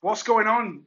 What's 0.00 0.22
going 0.22 0.46
on? 0.46 0.82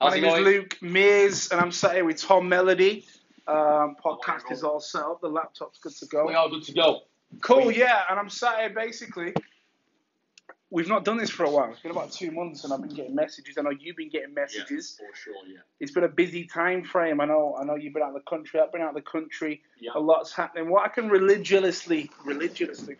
How's 0.00 0.12
My 0.12 0.16
it 0.18 0.20
name 0.22 0.34
is? 0.36 0.44
Luke 0.44 0.78
Mears, 0.82 1.48
and 1.52 1.60
I'm 1.60 1.70
sat 1.70 1.94
here 1.94 2.04
with 2.04 2.20
Tom 2.20 2.48
Melody. 2.48 3.06
Um, 3.46 3.96
podcast 4.04 4.50
is 4.50 4.62
all 4.64 4.80
set 4.80 5.02
up. 5.02 5.20
The 5.20 5.28
laptop's 5.28 5.78
good 5.78 5.94
to 5.96 6.06
go. 6.06 6.26
We 6.26 6.34
are 6.34 6.48
good 6.48 6.64
to 6.64 6.72
go. 6.72 7.00
Cool, 7.40 7.66
We- 7.68 7.78
yeah. 7.78 8.02
And 8.10 8.18
I'm 8.18 8.28
sat 8.28 8.58
here 8.58 8.70
basically. 8.70 9.32
We've 10.72 10.88
not 10.88 11.04
done 11.04 11.18
this 11.18 11.28
for 11.28 11.44
a 11.44 11.50
while. 11.50 11.70
It's 11.70 11.80
been 11.80 11.90
about 11.90 12.10
two 12.12 12.30
months, 12.30 12.64
and 12.64 12.72
I've 12.72 12.80
been 12.80 12.94
getting 12.94 13.14
messages. 13.14 13.58
I 13.58 13.60
know 13.60 13.72
you've 13.78 13.96
been 13.96 14.08
getting 14.08 14.32
messages. 14.32 14.98
for 14.98 15.14
sure, 15.14 15.34
yeah. 15.46 15.58
It's 15.80 15.92
been 15.92 16.04
a 16.04 16.08
busy 16.08 16.46
time 16.46 16.82
frame. 16.82 17.20
I 17.20 17.26
know. 17.26 17.54
I 17.60 17.64
know 17.64 17.74
you've 17.74 17.92
been 17.92 18.02
out 18.02 18.16
of 18.16 18.24
the 18.24 18.30
country. 18.30 18.58
I've 18.58 18.72
been 18.72 18.80
out 18.80 18.88
of 18.88 18.94
the 18.94 19.02
country. 19.02 19.60
Yeah. 19.78 19.90
A 19.94 20.00
lot's 20.00 20.32
happening. 20.32 20.70
What 20.70 20.86
I 20.86 20.88
can 20.88 21.10
religiously, 21.10 22.10
religiously, 22.24 22.96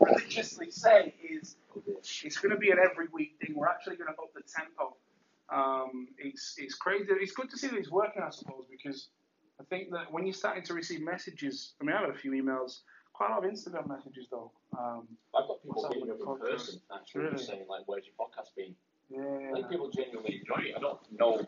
religiously 0.00 0.70
say 0.70 1.12
is 1.22 1.56
it's 2.24 2.38
going 2.38 2.52
to 2.52 2.58
be 2.58 2.70
an 2.70 2.78
every 2.82 3.08
week 3.12 3.36
thing. 3.38 3.54
We're 3.54 3.68
actually 3.68 3.96
going 3.96 4.08
to 4.08 4.22
up 4.22 4.32
the 4.34 4.40
tempo. 4.42 4.96
Um, 5.50 6.08
it's 6.16 6.54
it's 6.56 6.74
crazy. 6.74 7.04
It's 7.10 7.32
good 7.32 7.50
to 7.50 7.58
see 7.58 7.66
that 7.66 7.76
it's 7.76 7.90
working, 7.90 8.22
I 8.22 8.30
suppose, 8.30 8.64
because 8.70 9.08
I 9.60 9.64
think 9.64 9.90
that 9.90 10.10
when 10.10 10.24
you're 10.24 10.32
starting 10.32 10.64
to 10.64 10.72
receive 10.72 11.02
messages, 11.02 11.74
I 11.82 11.84
mean, 11.84 11.94
I've 11.94 12.06
had 12.06 12.10
a 12.14 12.18
few 12.18 12.30
emails, 12.30 12.78
quite 13.14 13.30
a 13.30 13.34
lot 13.34 13.44
of 13.44 13.50
Instagram 13.50 13.88
messages 13.88 14.26
though. 14.30 14.52
Um, 14.78 15.08
I've 15.34 15.48
got 15.48 15.62
people 15.62 15.88
hitting 15.88 16.10
up 16.10 16.18
in 16.20 16.38
person 16.46 16.80
actually 16.94 17.22
Really? 17.22 17.36
just 17.36 17.46
saying 17.48 17.64
like, 17.68 17.82
"Where's 17.86 18.04
your 18.04 18.14
podcast 18.20 18.54
been?" 18.56 18.74
I 19.14 19.52
think 19.54 19.68
people 19.70 19.90
genuinely 19.90 20.40
enjoy 20.40 20.68
it. 20.70 20.74
I 20.76 20.80
don't 20.80 20.98
know. 21.18 21.46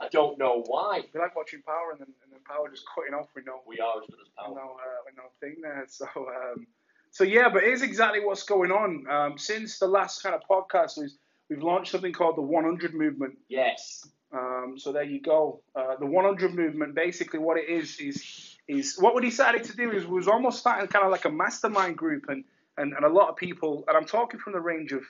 I 0.00 0.08
don't 0.08 0.38
know 0.38 0.64
why. 0.66 1.02
we 1.12 1.20
like 1.20 1.36
watching 1.36 1.62
Power, 1.62 1.90
and 1.92 2.00
then 2.00 2.08
and 2.24 2.32
then 2.32 2.40
Power 2.46 2.68
just 2.70 2.84
cutting 2.94 3.14
off 3.14 3.28
with 3.34 3.46
no 3.46 3.60
We 3.66 3.78
are 3.78 4.02
as 4.02 4.06
good 4.08 4.18
as 4.20 4.28
no, 4.48 4.54
power. 4.54 4.70
uh, 4.70 5.10
no 5.16 5.24
thing 5.40 5.56
there. 5.62 5.84
So, 5.88 6.06
um, 6.16 6.66
so 7.10 7.24
yeah, 7.24 7.48
but 7.50 7.62
here's 7.62 7.82
exactly 7.82 8.24
what's 8.24 8.42
going 8.42 8.70
on. 8.72 9.06
Um, 9.08 9.38
since 9.38 9.78
the 9.78 9.86
last 9.86 10.22
kind 10.22 10.34
of 10.34 10.42
podcast, 10.50 10.98
we've, 10.98 11.10
we've 11.48 11.62
launched 11.62 11.92
something 11.92 12.12
called 12.12 12.36
the 12.36 12.42
100 12.42 12.94
Movement. 12.94 13.38
Yes. 13.48 14.06
Um, 14.32 14.74
so 14.76 14.90
there 14.92 15.04
you 15.04 15.20
go. 15.20 15.62
Uh, 15.76 15.96
the 16.00 16.06
100 16.06 16.54
Movement, 16.54 16.94
basically, 16.94 17.38
what 17.38 17.56
it 17.58 17.68
is 17.68 17.98
is 18.00 18.47
is 18.68 18.96
what 18.98 19.14
we 19.14 19.22
decided 19.22 19.64
to 19.64 19.76
do 19.76 19.90
is 19.90 20.06
we 20.06 20.16
was 20.16 20.28
almost 20.28 20.58
starting 20.58 20.86
kind 20.88 21.04
of 21.04 21.10
like 21.10 21.24
a 21.24 21.30
mastermind 21.30 21.96
group, 21.96 22.28
and, 22.28 22.44
and 22.76 22.92
and 22.92 23.04
a 23.04 23.08
lot 23.08 23.28
of 23.28 23.36
people, 23.36 23.84
and 23.88 23.96
I'm 23.96 24.04
talking 24.04 24.38
from 24.38 24.52
the 24.52 24.60
range 24.60 24.92
of 24.92 25.02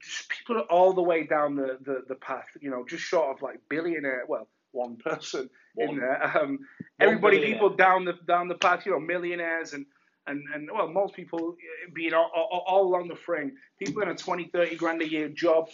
just 0.00 0.28
people 0.28 0.60
all 0.70 0.92
the 0.92 1.02
way 1.02 1.24
down 1.24 1.56
the, 1.56 1.78
the, 1.82 2.04
the 2.08 2.14
path, 2.14 2.46
you 2.60 2.70
know, 2.70 2.84
just 2.86 3.02
short 3.02 3.34
of 3.34 3.42
like 3.42 3.60
billionaire, 3.68 4.24
well, 4.28 4.48
one 4.72 4.96
person 4.96 5.48
in 5.76 5.98
there. 5.98 6.36
Um, 6.36 6.60
everybody, 7.00 7.40
people 7.40 7.70
down 7.70 8.04
the 8.04 8.14
down 8.26 8.48
the 8.48 8.54
path, 8.54 8.86
you 8.86 8.92
know, 8.92 9.00
millionaires 9.00 9.72
and 9.72 9.86
and, 10.26 10.42
and 10.54 10.70
well, 10.72 10.88
most 10.88 11.14
people 11.14 11.54
being 11.92 12.14
all, 12.14 12.30
all, 12.34 12.64
all 12.66 12.86
along 12.86 13.08
the 13.08 13.16
frame. 13.16 13.52
People 13.78 14.02
in 14.02 14.08
a 14.08 14.14
20, 14.14 14.44
30 14.44 14.76
grand 14.76 15.02
a 15.02 15.08
year 15.08 15.28
job. 15.28 15.68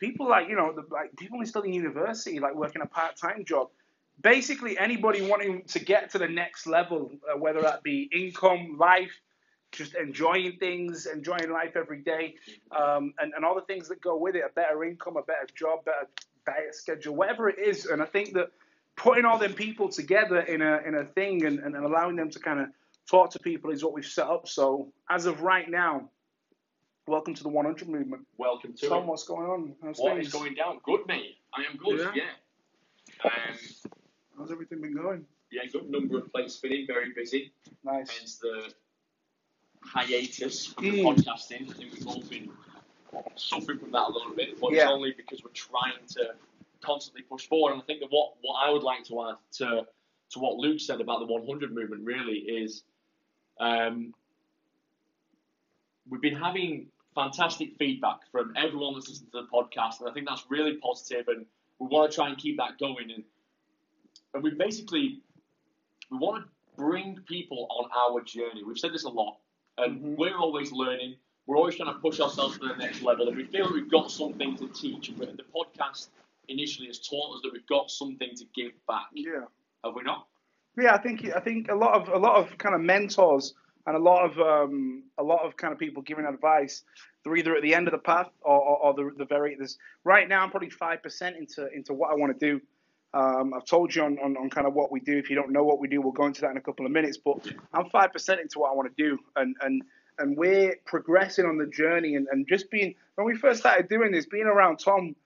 People 0.00 0.28
like 0.28 0.48
you 0.48 0.56
know, 0.56 0.72
the, 0.72 0.84
like 0.90 1.14
people 1.16 1.44
still 1.44 1.62
in 1.62 1.72
university, 1.72 2.38
like 2.38 2.54
working 2.54 2.82
a 2.82 2.86
part 2.86 3.16
time 3.16 3.44
job. 3.44 3.68
Basically, 4.22 4.78
anybody 4.78 5.22
wanting 5.22 5.62
to 5.68 5.78
get 5.78 6.10
to 6.10 6.18
the 6.18 6.28
next 6.28 6.66
level, 6.66 7.10
uh, 7.32 7.38
whether 7.38 7.60
that 7.62 7.82
be 7.82 8.10
income, 8.12 8.76
life, 8.78 9.12
just 9.72 9.94
enjoying 9.94 10.56
things, 10.58 11.06
enjoying 11.06 11.50
life 11.50 11.76
every 11.76 12.00
day, 12.00 12.34
um, 12.72 13.14
and, 13.18 13.32
and 13.34 13.44
all 13.44 13.54
the 13.54 13.62
things 13.62 13.88
that 13.88 14.00
go 14.00 14.16
with 14.16 14.34
it, 14.34 14.42
a 14.44 14.52
better 14.52 14.84
income, 14.84 15.16
a 15.16 15.22
better 15.22 15.46
job, 15.54 15.84
better 15.84 16.08
diet 16.44 16.74
schedule, 16.74 17.14
whatever 17.14 17.48
it 17.48 17.58
is. 17.58 17.86
And 17.86 18.02
I 18.02 18.06
think 18.06 18.34
that 18.34 18.50
putting 18.96 19.24
all 19.24 19.38
them 19.38 19.54
people 19.54 19.88
together 19.88 20.40
in 20.40 20.60
a 20.60 20.78
in 20.86 20.94
a 20.96 21.04
thing 21.04 21.46
and, 21.46 21.60
and 21.60 21.76
allowing 21.76 22.16
them 22.16 22.30
to 22.30 22.38
kind 22.38 22.60
of 22.60 22.68
talk 23.08 23.30
to 23.30 23.38
people 23.38 23.70
is 23.70 23.82
what 23.82 23.92
we've 23.92 24.04
set 24.04 24.26
up. 24.26 24.48
So 24.48 24.92
as 25.08 25.26
of 25.26 25.40
right 25.42 25.68
now, 25.70 26.10
welcome 27.06 27.34
to 27.34 27.42
the 27.42 27.48
100 27.48 27.88
movement. 27.88 28.26
Welcome 28.38 28.74
to 28.74 28.88
Tom, 28.88 29.04
it. 29.04 29.06
what's 29.06 29.24
going 29.24 29.46
on? 29.46 29.74
How's 29.82 29.98
What 29.98 30.18
is 30.18 30.32
going 30.32 30.54
down? 30.54 30.80
Good, 30.84 31.06
mate. 31.06 31.36
I 31.54 31.62
am 31.62 31.76
good. 31.76 32.10
Yeah? 32.14 32.22
Yeah. 33.24 33.30
Um, 33.30 33.90
How's 34.40 34.50
everything 34.50 34.80
been 34.80 34.94
going? 34.94 35.26
yeah, 35.52 35.62
good 35.70 35.90
number 35.90 36.16
of 36.18 36.32
plates 36.32 36.54
spinning. 36.54 36.86
Very 36.86 37.12
busy. 37.12 37.52
Nice. 37.84 38.08
Hence 38.16 38.36
the 38.38 38.72
hiatus 39.82 40.66
from 40.66 40.84
Mm. 40.84 40.92
the 40.92 41.02
podcasting. 41.22 41.68
I 41.68 41.72
think 41.74 41.92
we've 41.92 42.06
all 42.06 42.22
been 42.22 42.50
suffering 43.36 43.78
from 43.80 43.90
that 43.90 44.08
a 44.08 44.12
little 44.12 44.32
bit, 44.34 44.58
but 44.60 44.72
Yeah. 44.72 44.84
it's 44.84 44.90
only 44.92 45.12
because 45.12 45.42
we're 45.44 45.50
trying 45.50 46.06
to 46.10 46.36
constantly 46.80 47.22
push 47.22 47.46
forward. 47.48 47.72
And 47.72 47.82
I 47.82 47.84
think 47.84 48.00
that 48.00 48.10
what, 48.10 48.36
what 48.40 48.54
I 48.54 48.70
would 48.70 48.82
like 48.82 49.04
to 49.04 49.28
add 49.28 49.36
to 49.58 49.86
to 50.30 50.38
what 50.38 50.56
Luke 50.58 50.78
said 50.80 51.00
about 51.00 51.18
the 51.18 51.26
100 51.26 51.74
movement 51.74 52.04
really 52.06 52.38
is 52.38 52.84
um, 53.58 54.14
we've 56.08 56.20
been 56.22 56.36
having 56.36 56.90
fantastic 57.16 57.74
feedback 57.76 58.20
from 58.30 58.54
everyone 58.56 58.94
that's 58.94 59.08
listened 59.08 59.32
to 59.32 59.42
the 59.42 59.48
podcast, 59.48 59.98
and 60.00 60.08
I 60.08 60.12
think 60.12 60.28
that's 60.28 60.48
really 60.48 60.76
positive, 60.76 61.26
and 61.28 61.44
we 61.80 61.88
want 61.88 62.10
to 62.10 62.14
try 62.14 62.28
and 62.28 62.38
keep 62.38 62.56
that 62.58 62.78
going. 62.78 63.10
And, 63.10 63.24
and 64.34 64.42
we 64.42 64.50
basically 64.50 65.20
we 66.10 66.18
want 66.18 66.44
to 66.44 66.50
bring 66.76 67.18
people 67.28 67.66
on 67.70 67.88
our 67.94 68.20
journey. 68.22 68.64
We've 68.64 68.78
said 68.78 68.92
this 68.92 69.04
a 69.04 69.08
lot, 69.08 69.38
and 69.78 70.00
Mhm. 70.00 70.16
we're 70.16 70.36
always 70.36 70.72
learning. 70.72 71.16
We're 71.46 71.56
always 71.56 71.76
trying 71.76 71.92
to 71.92 71.98
push 72.00 72.20
ourselves 72.20 72.58
to 72.58 72.68
the 72.68 72.76
next 72.76 73.02
level, 73.02 73.28
and 73.28 73.36
we 73.36 73.44
feel 73.44 73.66
that 73.66 73.74
we've 73.74 73.90
got 73.90 74.10
something 74.10 74.56
to 74.56 74.68
teach. 74.68 75.08
And 75.08 75.18
the 75.18 75.44
podcast 75.54 76.08
initially 76.48 76.86
has 76.88 76.98
taught 77.00 77.36
us 77.36 77.42
that 77.42 77.52
we've 77.52 77.66
got 77.66 77.90
something 77.90 78.34
to 78.36 78.44
give 78.54 78.72
back. 78.86 79.06
Yeah. 79.12 79.44
Have 79.84 79.94
we 79.94 80.02
not? 80.02 80.26
Yeah, 80.76 80.94
I 80.94 80.98
think 80.98 81.24
I 81.34 81.40
think 81.40 81.70
a 81.70 81.74
lot 81.74 81.94
of 82.00 82.08
a 82.08 82.18
lot 82.18 82.36
of 82.36 82.56
kind 82.58 82.74
of 82.74 82.80
mentors 82.80 83.54
and 83.86 83.96
a 83.96 83.98
lot 83.98 84.24
of 84.24 84.38
um, 84.40 85.04
a 85.18 85.22
lot 85.22 85.42
of 85.44 85.56
kind 85.56 85.72
of 85.72 85.78
people 85.78 86.02
giving 86.02 86.24
advice. 86.24 86.84
They're 87.24 87.36
either 87.36 87.54
at 87.56 87.62
the 87.62 87.74
end 87.74 87.86
of 87.88 87.92
the 87.92 87.98
path 87.98 88.30
or, 88.42 88.58
or, 88.58 88.76
or 88.78 88.94
the, 88.94 89.10
the 89.18 89.24
very. 89.24 89.54
this. 89.56 89.76
right 90.04 90.28
now, 90.28 90.42
I'm 90.42 90.50
probably 90.50 90.70
five 90.70 91.02
percent 91.02 91.36
into 91.36 91.70
into 91.74 91.92
what 91.94 92.10
I 92.10 92.14
want 92.14 92.38
to 92.38 92.52
do. 92.52 92.60
Um, 93.12 93.52
I've 93.54 93.64
told 93.64 93.94
you 93.94 94.02
on, 94.04 94.18
on, 94.18 94.36
on 94.36 94.50
kind 94.50 94.66
of 94.66 94.74
what 94.74 94.92
we 94.92 95.00
do. 95.00 95.16
If 95.18 95.30
you 95.30 95.36
don't 95.36 95.50
know 95.50 95.64
what 95.64 95.80
we 95.80 95.88
do, 95.88 96.00
we'll 96.00 96.12
go 96.12 96.26
into 96.26 96.40
that 96.42 96.50
in 96.52 96.56
a 96.56 96.60
couple 96.60 96.86
of 96.86 96.92
minutes. 96.92 97.18
But 97.18 97.46
I'm 97.74 97.88
five 97.90 98.12
percent 98.12 98.40
into 98.40 98.58
what 98.60 98.70
I 98.70 98.74
want 98.74 98.94
to 98.96 99.02
do, 99.02 99.18
and 99.36 99.56
and 99.60 99.82
and 100.18 100.36
we're 100.36 100.76
progressing 100.86 101.44
on 101.46 101.58
the 101.58 101.66
journey. 101.66 102.14
And, 102.14 102.28
and 102.30 102.46
just 102.46 102.70
being 102.70 102.94
when 103.16 103.26
we 103.26 103.34
first 103.36 103.60
started 103.60 103.88
doing 103.88 104.12
this, 104.12 104.26
being 104.26 104.46
around 104.46 104.78
Tom 104.78 105.16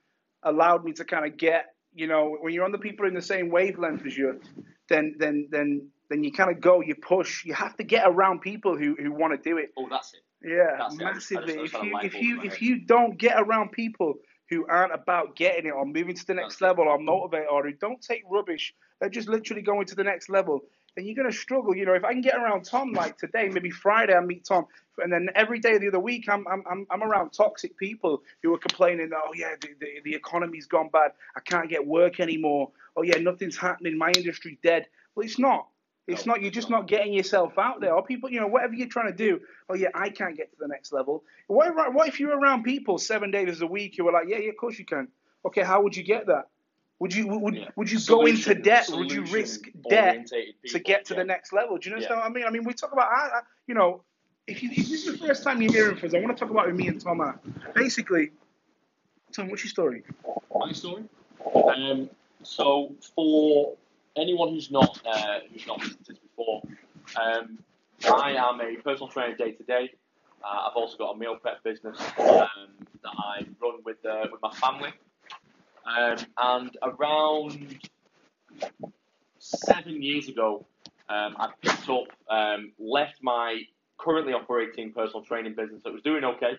allowed 0.43 0.83
me 0.83 0.93
to 0.93 1.05
kind 1.05 1.25
of 1.25 1.37
get 1.37 1.73
you 1.93 2.07
know 2.07 2.37
when 2.41 2.53
you're 2.53 2.65
on 2.65 2.71
the 2.71 2.77
people 2.79 3.07
in 3.07 3.13
the 3.13 3.21
same 3.21 3.49
wavelength 3.49 4.05
as 4.05 4.17
you, 4.17 4.41
then 4.89 5.15
then 5.19 5.47
then 5.51 5.87
then 6.09 6.23
you 6.23 6.31
kind 6.31 6.51
of 6.51 6.61
go, 6.61 6.81
you 6.81 6.95
push. 6.95 7.45
You 7.45 7.53
have 7.55 7.75
to 7.77 7.83
get 7.83 8.03
around 8.07 8.41
people 8.41 8.77
who, 8.77 8.95
who 8.95 9.11
want 9.11 9.33
to 9.41 9.49
do 9.49 9.57
it. 9.57 9.73
Oh, 9.77 9.87
that's 9.89 10.13
it. 10.13 10.19
Yeah, 10.47 10.75
That's 10.77 10.95
it. 10.95 11.03
I 11.03 11.13
just- 11.13 11.31
I 11.33 11.35
massively. 11.41 11.67
just- 11.67 11.75
if 11.75 11.83
you 11.83 11.99
if 12.03 12.13
you 12.21 12.41
if 12.43 12.61
you 12.61 12.79
don't 12.79 13.17
get 13.17 13.39
around 13.39 13.71
people 13.71 14.15
who 14.49 14.65
aren't 14.67 14.93
about 14.93 15.35
getting 15.35 15.65
it 15.67 15.71
or 15.71 15.85
moving 15.85 16.15
to 16.15 16.25
the 16.25 16.33
next 16.33 16.61
level 16.61 16.87
or 16.87 16.99
motivate 16.99 17.47
or 17.49 17.63
who 17.63 17.73
don't 17.73 18.01
take 18.01 18.23
rubbish, 18.29 18.73
they're 18.99 19.09
just 19.09 19.27
literally 19.27 19.61
going 19.61 19.85
to 19.87 19.95
the 19.95 20.03
next 20.03 20.29
level, 20.29 20.63
then 20.95 21.05
you're 21.05 21.15
gonna 21.15 21.31
struggle. 21.31 21.75
You 21.75 21.85
know, 21.85 21.93
if 21.93 22.03
I 22.03 22.13
can 22.13 22.21
get 22.21 22.35
around 22.35 22.63
Tom 22.63 22.93
like 22.93 23.17
today, 23.17 23.49
maybe 23.49 23.69
Friday 23.69 24.13
I 24.13 24.21
meet 24.21 24.45
Tom, 24.45 24.65
and 24.99 25.11
then 25.11 25.29
every 25.35 25.59
day 25.59 25.75
of 25.75 25.81
the 25.81 25.87
other 25.89 25.99
week 25.99 26.29
I'm 26.29 26.47
I'm 26.47 26.63
I'm, 26.69 26.87
I'm 26.89 27.03
around 27.03 27.31
toxic 27.31 27.77
people 27.77 28.23
who 28.41 28.53
are 28.53 28.57
complaining 28.57 29.09
that 29.09 29.19
oh 29.25 29.33
yeah 29.35 29.55
the, 29.59 29.69
the 29.79 29.87
the 30.03 30.15
economy's 30.15 30.67
gone 30.67 30.89
bad, 30.91 31.11
I 31.35 31.41
can't 31.41 31.69
get 31.69 31.85
work 31.85 32.19
anymore. 32.19 32.71
Oh 32.95 33.01
yeah, 33.01 33.17
nothing's 33.17 33.57
happening, 33.57 33.97
my 33.97 34.11
industry's 34.11 34.57
dead. 34.63 34.87
Well, 35.15 35.25
it's 35.25 35.39
not. 35.39 35.67
It's 36.07 36.25
No, 36.25 36.33
not. 36.33 36.41
You're 36.41 36.51
just 36.51 36.69
not. 36.69 36.81
not 36.81 36.87
getting 36.87 37.13
yourself 37.13 37.57
out 37.57 37.81
there. 37.81 37.93
Or 37.93 38.03
people, 38.03 38.29
you 38.29 38.39
know, 38.39 38.47
whatever 38.47 38.73
you're 38.73 38.87
trying 38.87 39.11
to 39.11 39.17
do. 39.17 39.41
Oh 39.69 39.73
yeah, 39.75 39.89
I 39.93 40.09
can't 40.09 40.37
get 40.37 40.51
to 40.51 40.57
the 40.59 40.67
next 40.67 40.93
level. 40.93 41.23
What 41.47 41.67
if, 41.67 41.93
what 41.93 42.07
if 42.07 42.19
you're 42.19 42.37
around 42.37 42.63
people 42.63 42.97
seven 42.97 43.31
days 43.31 43.61
a 43.61 43.67
week 43.67 43.95
who 43.97 44.07
are 44.07 44.13
like, 44.13 44.27
yeah, 44.27 44.37
yeah, 44.37 44.49
of 44.49 44.57
course 44.57 44.77
you 44.77 44.85
can. 44.85 45.07
Okay, 45.45 45.61
how 45.63 45.81
would 45.81 45.95
you 45.95 46.03
get 46.03 46.27
that? 46.27 46.47
Would 46.99 47.13
you 47.13 47.27
would 47.27 47.55
Yeah. 47.55 47.69
would 47.75 47.91
you 47.91 47.99
go 48.07 48.25
into 48.25 48.41
Solution- 48.41 48.61
debt? 48.61 48.89
Would 48.89 49.11
you 49.11 49.23
risk 49.25 49.63
debt 49.89 50.27
solution-orientated 50.29 50.55
to 50.67 50.79
get 50.79 51.05
to 51.05 51.13
yeah. 51.13 51.19
the 51.19 51.25
next 51.25 51.51
level? 51.53 51.77
Do 51.77 51.89
you 51.89 51.95
understand 51.95 52.19
Yeah. 52.19 52.23
what 52.23 52.31
I 52.31 52.33
mean? 52.33 52.45
I 52.45 52.49
mean, 52.51 52.63
we 52.63 52.73
talk 52.73 52.93
about, 52.93 53.09
I, 53.11 53.27
I, 53.27 53.41
you 53.67 53.73
know, 53.75 54.01
if, 54.47 54.61
you, 54.63 54.69
if 54.71 54.87
this 54.87 55.05
is 55.07 55.19
the 55.19 55.27
first 55.27 55.43
time 55.43 55.61
you're 55.61 55.73
hearing 55.73 55.97
us, 55.97 56.13
I 56.13 56.19
want 56.19 56.37
to 56.37 56.39
talk 56.39 56.51
about 56.51 56.67
with 56.67 56.75
me 56.75 56.87
and 56.87 57.01
Tom 57.01 57.19
are. 57.19 57.39
Basically, 57.73 58.31
Tom, 59.33 59.49
what's 59.49 59.63
your 59.63 59.71
story? 59.71 60.03
My 60.55 60.71
story. 60.71 61.03
Um, 61.53 62.09
so 62.43 62.93
for 63.15 63.75
anyone 64.17 64.49
who's 64.49 64.71
not 64.71 64.99
uh, 65.05 65.39
who's 65.51 65.67
not 65.67 65.79
listened 65.79 66.05
to 66.05 66.13
this 66.13 66.19
before, 66.19 66.61
um, 67.21 67.59
I 68.05 68.31
am 68.31 68.61
a 68.61 68.75
personal 68.81 69.07
trainer 69.07 69.35
day 69.35 69.51
to 69.51 69.63
day. 69.63 69.91
Uh, 70.43 70.67
I've 70.69 70.75
also 70.75 70.97
got 70.97 71.15
a 71.15 71.17
meal 71.17 71.35
prep 71.35 71.63
business 71.63 71.97
um, 72.19 72.87
that 73.03 73.13
I 73.17 73.45
run 73.61 73.79
with 73.83 74.05
uh, 74.05 74.27
with 74.31 74.41
my 74.41 74.51
family. 74.51 74.93
Um, 75.85 76.17
and 76.37 76.77
around 76.81 77.79
seven 79.37 80.01
years 80.01 80.27
ago, 80.29 80.65
um, 81.09 81.35
I 81.37 81.49
picked 81.61 81.89
up, 81.89 82.07
um, 82.29 82.71
left 82.79 83.21
my 83.21 83.61
currently 83.97 84.33
operating 84.33 84.91
personal 84.91 85.21
training 85.21 85.53
business 85.53 85.83
that 85.83 85.93
was 85.93 86.01
doing 86.01 86.23
okay, 86.23 86.53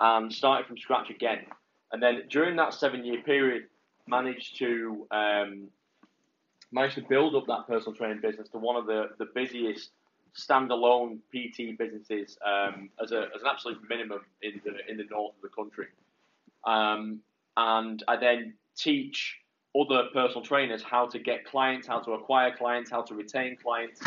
and 0.00 0.32
started 0.32 0.66
from 0.66 0.76
scratch 0.76 1.10
again. 1.10 1.46
And 1.92 2.02
then 2.02 2.22
during 2.28 2.56
that 2.56 2.74
seven 2.74 3.04
year 3.04 3.22
period, 3.22 3.64
managed 4.06 4.58
to 4.58 5.06
um, 5.10 5.68
managed 6.74 6.96
to 6.96 7.02
build 7.02 7.34
up 7.36 7.46
that 7.46 7.66
personal 7.66 7.94
training 7.94 8.20
business 8.20 8.48
to 8.50 8.58
one 8.58 8.76
of 8.76 8.86
the, 8.86 9.10
the 9.18 9.26
busiest 9.34 9.90
standalone 10.36 11.18
PT 11.32 11.78
businesses 11.78 12.36
um, 12.44 12.90
as, 13.02 13.12
a, 13.12 13.28
as 13.34 13.42
an 13.42 13.48
absolute 13.48 13.78
minimum 13.88 14.20
in 14.42 14.60
the 14.64 14.72
in 14.90 14.96
the 14.96 15.04
north 15.10 15.34
of 15.36 15.42
the 15.42 15.48
country. 15.48 15.86
Um, 16.66 17.20
and 17.56 18.02
I 18.08 18.16
then 18.16 18.54
teach 18.76 19.36
other 19.78 20.04
personal 20.12 20.42
trainers 20.42 20.82
how 20.82 21.06
to 21.06 21.18
get 21.18 21.44
clients, 21.44 21.86
how 21.86 22.00
to 22.00 22.12
acquire 22.12 22.54
clients, 22.56 22.90
how 22.90 23.02
to 23.02 23.14
retain 23.14 23.56
clients, 23.56 24.00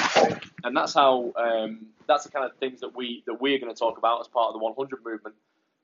and 0.64 0.76
that's 0.76 0.94
how 0.94 1.32
um, 1.38 1.86
that's 2.08 2.26
the 2.26 2.32
kind 2.32 2.46
of 2.46 2.58
things 2.58 2.82
that 2.82 2.96
we 2.96 3.24
that 3.28 3.40
we're 3.40 3.60
going 3.60 3.74
to 3.74 3.80
talk 3.80 3.98
about 3.98 4.20
as 4.20 4.28
part 4.28 4.48
of 4.48 4.54
the 4.54 4.60
100 4.60 5.00
movement. 5.06 5.36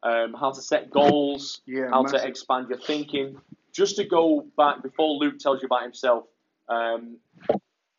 Um, 0.03 0.33
how 0.37 0.51
to 0.51 0.61
set 0.61 0.91
goals, 0.91 1.61
Yeah, 1.65 1.89
how 1.89 2.01
massive. 2.01 2.21
to 2.21 2.27
expand 2.27 2.67
your 2.67 2.77
thinking. 2.79 3.37
Just 3.71 3.95
to 3.95 4.03
go 4.03 4.45
back 4.57 4.83
before 4.83 5.15
Luke 5.15 5.39
tells 5.39 5.61
you 5.61 5.65
about 5.67 5.83
himself, 5.83 6.25
um, 6.69 7.17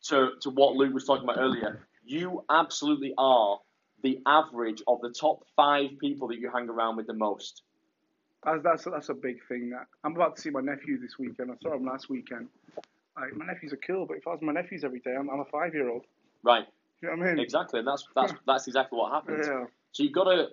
to 0.09 0.31
to 0.41 0.49
what 0.49 0.75
Luke 0.75 0.93
was 0.93 1.05
talking 1.05 1.23
about 1.23 1.37
earlier, 1.39 1.87
you 2.05 2.43
absolutely 2.49 3.13
are 3.17 3.59
the 4.03 4.19
average 4.25 4.83
of 4.87 5.01
the 5.01 5.09
top 5.09 5.43
five 5.55 5.89
people 5.99 6.27
that 6.27 6.37
you 6.37 6.51
hang 6.53 6.69
around 6.69 6.95
with 6.97 7.07
the 7.07 7.13
most. 7.13 7.63
That's 8.43 8.61
that's 8.63 8.85
that's 8.85 9.09
a 9.09 9.13
big 9.13 9.37
thing. 9.47 9.71
That 9.71 9.87
I'm 10.03 10.15
about 10.15 10.35
to 10.35 10.41
see 10.41 10.51
my 10.51 10.61
nephew 10.61 10.99
this 10.99 11.17
weekend. 11.17 11.51
I 11.51 11.55
saw 11.61 11.75
him 11.75 11.85
last 11.85 12.09
weekend. 12.09 12.47
Like 13.17 13.35
my 13.35 13.45
nephews 13.45 13.73
are 13.73 13.79
cool, 13.87 14.05
but 14.05 14.17
if 14.17 14.27
I 14.27 14.31
was 14.31 14.41
my 14.41 14.53
nephews 14.53 14.83
every 14.83 14.99
day, 14.99 15.15
I'm, 15.17 15.29
I'm 15.29 15.39
a 15.39 15.45
five 15.45 15.73
year 15.73 15.89
old. 15.89 16.05
Right, 16.43 16.65
You 17.01 17.09
know 17.09 17.17
what 17.17 17.27
I 17.27 17.29
mean? 17.31 17.39
exactly, 17.39 17.79
and 17.79 17.87
that's 17.87 18.07
that's 18.15 18.33
that's 18.47 18.67
exactly 18.67 18.99
what 18.99 19.11
happens. 19.11 19.47
Yeah. 19.47 19.65
So 19.93 20.03
you've 20.03 20.13
got 20.13 20.25
to 20.25 20.49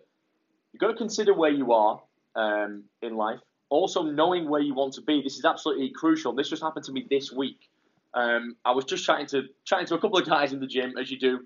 you've 0.73 0.81
got 0.81 0.89
to 0.89 0.95
consider 0.95 1.35
where 1.35 1.51
you 1.51 1.73
are 1.73 2.01
um, 2.35 2.85
in 3.03 3.17
life. 3.17 3.41
Also, 3.69 4.03
knowing 4.03 4.49
where 4.49 4.61
you 4.61 4.75
want 4.75 4.95
to 4.95 5.03
be. 5.03 5.23
This 5.23 5.39
is 5.39 5.45
absolutely 5.45 5.91
crucial. 5.91 6.35
This 6.35 6.49
just 6.49 6.63
happened 6.63 6.85
to 6.87 6.93
me 6.93 7.07
this 7.11 7.33
week. 7.33 7.69
Um, 8.15 8.57
I 8.65 8.73
was 8.73 8.85
just 8.85 9.05
chatting 9.05 9.27
to 9.29 9.45
chatting 9.65 9.87
to 9.87 9.95
a 9.95 9.99
couple 10.01 10.19
of 10.19 10.29
guys 10.29 10.53
in 10.53 10.61
the 10.61 10.67
gym, 10.67 10.97
as 10.99 11.11
you 11.11 11.19
do, 11.19 11.41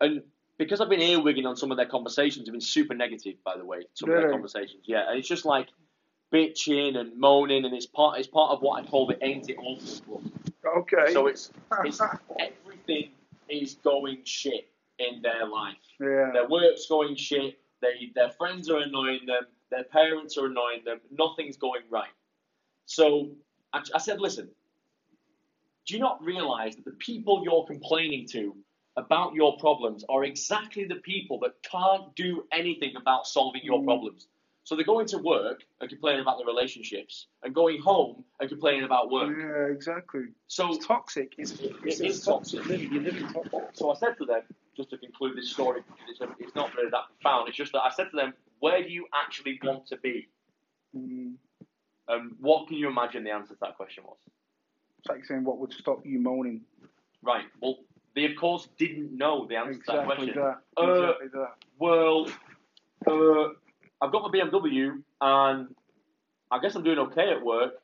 and 0.00 0.22
because 0.58 0.80
I've 0.80 0.88
been 0.88 1.00
earwigging 1.00 1.46
on 1.46 1.56
some 1.56 1.70
of 1.70 1.76
their 1.76 1.86
conversations, 1.86 2.46
have 2.46 2.52
been 2.52 2.60
super 2.60 2.94
negative, 2.94 3.34
by 3.44 3.56
the 3.56 3.64
way. 3.64 3.84
Some 3.94 4.10
of 4.10 4.16
their 4.16 4.30
conversations, 4.30 4.84
yeah, 4.84 5.08
and 5.08 5.18
it's 5.18 5.28
just 5.28 5.44
like 5.44 5.68
bitching 6.32 6.96
and 6.96 7.18
moaning, 7.18 7.64
and 7.64 7.74
it's 7.74 7.86
part 7.86 8.18
it's 8.18 8.28
part 8.28 8.52
of 8.52 8.62
what 8.62 8.82
I 8.82 8.86
call 8.86 9.06
the 9.06 9.22
ain't 9.24 9.50
it 9.50 9.56
awful 9.58 10.20
club. 10.20 10.32
Okay. 10.76 11.12
So 11.12 11.26
it's 11.26 11.50
it's 11.84 12.00
everything 12.38 13.10
is 13.48 13.74
going 13.82 14.18
shit 14.24 14.68
in 14.98 15.22
their 15.22 15.46
life. 15.46 15.76
yeah. 16.00 16.30
Their 16.32 16.48
work's 16.48 16.86
going 16.86 17.16
shit. 17.16 17.58
They, 17.80 18.12
their 18.14 18.30
friends 18.30 18.70
are 18.70 18.78
annoying 18.78 19.26
them. 19.26 19.44
Their 19.70 19.84
parents 19.84 20.38
are 20.38 20.46
annoying 20.46 20.82
them. 20.84 21.00
Nothing's 21.10 21.56
going 21.56 21.82
right. 21.90 22.12
So 22.86 23.30
I, 23.72 23.82
I 23.94 23.98
said, 23.98 24.20
listen, 24.20 24.48
do 25.86 25.94
you 25.94 26.00
not 26.00 26.22
realize 26.24 26.76
that 26.76 26.84
the 26.84 26.92
people 26.92 27.42
you're 27.44 27.64
complaining 27.66 28.26
to 28.28 28.56
about 28.96 29.34
your 29.34 29.56
problems 29.58 30.04
are 30.08 30.24
exactly 30.24 30.84
the 30.84 30.96
people 30.96 31.38
that 31.40 31.54
can't 31.62 32.14
do 32.14 32.44
anything 32.52 32.94
about 32.96 33.26
solving 33.26 33.62
your 33.64 33.80
Mm. 33.80 33.84
problems? 33.86 34.28
So 34.64 34.76
they're 34.76 34.84
going 34.84 35.08
to 35.08 35.18
work 35.18 35.64
and 35.80 35.90
complaining 35.90 36.20
about 36.22 36.38
their 36.38 36.46
relationships 36.46 37.26
and 37.42 37.52
going 37.52 37.80
home 37.80 38.24
and 38.38 38.48
complaining 38.48 38.84
about 38.84 39.10
work. 39.10 39.36
Yeah, 39.36 39.74
exactly. 39.74 40.26
So 40.46 40.72
It's 40.74 40.86
toxic. 40.86 41.34
It's, 41.36 41.52
it's, 41.52 42.00
It 42.00 42.06
is 42.06 42.24
toxic. 42.24 42.60
toxic. 42.60 42.92
You're 42.92 43.02
living 43.02 43.26
toxic. 43.32 43.60
So 43.72 43.90
I 43.90 43.94
said 43.94 44.16
to 44.18 44.24
them, 44.24 44.42
just 44.76 44.90
to 44.90 44.98
conclude 44.98 45.36
this 45.36 45.50
story, 45.50 45.82
because 45.82 46.20
it's, 46.20 46.32
it's 46.38 46.54
not 46.54 46.72
really 46.76 46.90
that 46.90 47.04
profound, 47.08 47.48
it's 47.48 47.56
just 47.56 47.72
that 47.72 47.82
I 47.82 47.90
said 47.90 48.10
to 48.10 48.16
them, 48.16 48.34
where 48.60 48.82
do 48.82 48.88
you 48.88 49.06
actually 49.12 49.58
want 49.64 49.86
to 49.88 49.96
be? 49.96 50.28
Mm. 50.96 51.34
And 52.08 52.36
what 52.38 52.68
can 52.68 52.76
you 52.76 52.88
imagine 52.88 53.24
the 53.24 53.30
answer 53.32 53.54
to 53.54 53.60
that 53.62 53.76
question 53.76 54.04
was? 54.04 54.18
It's 55.02 55.08
like 55.08 55.24
saying 55.24 55.42
what 55.42 55.58
would 55.58 55.72
stop 55.72 56.06
you 56.06 56.20
moaning. 56.20 56.60
Right, 57.22 57.44
well, 57.60 57.78
they 58.14 58.24
of 58.24 58.36
course 58.38 58.68
didn't 58.78 59.16
know 59.16 59.46
the 59.48 59.56
answer 59.56 59.80
to 59.80 59.82
that 59.88 60.02
Exactly 60.02 60.26
question. 60.26 60.42
that. 60.42 60.80
Uh, 60.80 60.92
exactly 60.92 61.28
that. 61.34 61.54
Well, 61.78 62.26
uh, 63.06 63.48
I've 64.00 64.12
got 64.12 64.22
my 64.22 64.28
BMW 64.28 65.02
and 65.20 65.74
I 66.52 66.58
guess 66.60 66.76
I'm 66.76 66.84
doing 66.84 66.98
okay 66.98 67.30
at 67.30 67.44
work. 67.44 67.74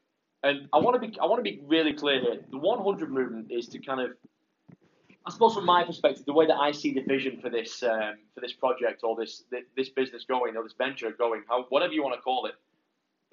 And 0.44 0.69
I 0.73 0.79
want 0.79 1.00
to 1.00 1.09
be 1.09 1.19
I 1.19 1.26
want 1.26 1.44
to 1.44 1.50
be 1.50 1.61
really 1.67 1.93
clear 1.93 2.20
here. 2.20 2.41
The 2.53 2.59
100 2.59 3.11
movement 3.11 3.50
is 3.50 3.67
to 3.71 3.81
kind 3.81 4.00
of, 4.00 4.12
I 5.26 5.32
suppose, 5.32 5.55
from 5.55 5.64
my 5.64 5.82
perspective, 5.82 6.25
the 6.26 6.32
way 6.32 6.47
that 6.47 6.55
I 6.56 6.71
see 6.71 6.93
the 6.93 7.00
vision 7.00 7.41
for 7.41 7.50
this 7.50 7.82
um, 7.82 8.19
for 8.35 8.41
this 8.41 8.53
project 8.53 9.03
or 9.03 9.17
this 9.17 9.43
this 9.76 9.88
business 9.88 10.25
going 10.25 10.56
or 10.56 10.62
this 10.62 10.75
venture 10.79 11.11
going, 11.11 11.43
how, 11.49 11.64
whatever 11.71 11.93
you 11.93 12.05
want 12.05 12.14
to 12.14 12.21
call 12.21 12.47
it, 12.47 12.55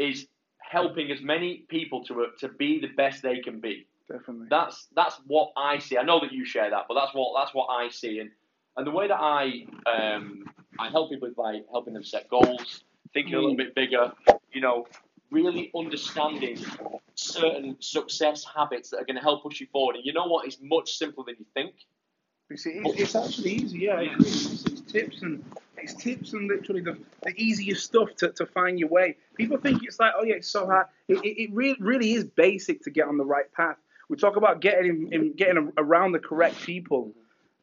is 0.02 0.26
helping 0.70 1.12
as 1.12 1.22
many 1.22 1.66
people 1.70 2.04
to 2.06 2.28
to 2.40 2.50
be 2.50 2.80
the 2.80 2.88
best 2.88 3.22
they 3.22 3.40
can 3.40 3.60
be. 3.60 3.88
Definitely. 4.10 4.48
That's 4.50 4.88
that's 4.96 5.20
what 5.28 5.52
I 5.58 5.80
see. 5.80 5.98
I 5.98 6.04
know 6.04 6.20
that 6.20 6.32
you 6.32 6.46
share 6.46 6.70
that, 6.70 6.86
but 6.88 6.96
that's 6.96 7.14
what 7.14 7.40
that's 7.40 7.54
what 7.54 7.68
I 7.68 7.90
see. 7.90 8.20
And 8.20 8.30
and 8.78 8.86
the 8.86 8.92
way 8.92 9.08
that 9.08 9.20
I 9.20 9.66
um, 9.86 10.46
I 10.80 10.90
help 10.90 11.10
people 11.12 11.28
is 11.28 11.34
by 11.34 11.62
helping 11.72 11.94
them 11.94 12.04
set 12.04 12.30
goals, 12.30 12.84
thinking 13.14 13.34
a 13.34 13.40
little 13.40 13.56
bit 13.56 13.74
bigger. 13.74 14.12
You 14.52 14.62
know, 14.62 14.88
really 15.32 15.72
understanding 15.76 16.58
certain 17.16 17.78
success 17.80 18.46
habits 18.56 18.90
that 18.90 18.98
are 18.98 19.06
going 19.06 19.16
to 19.16 19.22
help 19.22 19.44
push 19.44 19.60
you 19.60 19.68
forward. 19.72 19.96
And 19.96 20.06
you 20.06 20.14
know 20.14 20.28
what? 20.28 20.46
It's 20.46 20.58
much 20.62 20.98
simpler 20.98 21.26
than 21.26 21.36
you 21.40 21.46
think. 21.54 21.74
You 22.50 22.58
see, 22.58 22.82
it's, 22.84 23.00
it's 23.00 23.16
actually 23.16 23.52
easy, 23.54 23.80
yeah. 23.80 24.02
It's, 24.02 24.46
it's, 24.46 24.66
it's 24.66 24.82
tips 24.82 25.22
and 25.24 25.44
it's 25.86 25.94
tips 25.94 26.34
and 26.34 26.48
literally 26.48 26.82
the, 26.82 26.98
the 27.24 27.34
easiest 27.38 27.86
stuff 27.86 28.16
to, 28.18 28.32
to 28.32 28.46
find 28.46 28.80
your 28.80 28.90
way. 28.90 29.16
People 29.36 29.58
think 29.58 29.84
it's 29.84 30.00
like, 30.00 30.14
oh 30.18 30.24
yeah, 30.24 30.36
it's 30.36 30.50
so 30.50 30.66
hard. 30.66 30.88
It, 31.08 31.24
it, 31.24 31.44
it 31.44 31.54
really, 31.54 31.78
really 31.80 32.14
is 32.14 32.24
basic 32.24 32.84
to 32.84 32.90
get 32.90 33.08
on 33.08 33.18
the 33.18 33.26
right 33.26 33.52
path. 33.54 33.78
We 34.10 34.18
talk 34.18 34.36
about 34.36 34.62
getting 34.62 35.08
in, 35.12 35.14
in, 35.14 35.34
getting 35.34 35.72
around 35.78 36.12
the 36.12 36.20
correct 36.20 36.62
people. 36.62 37.12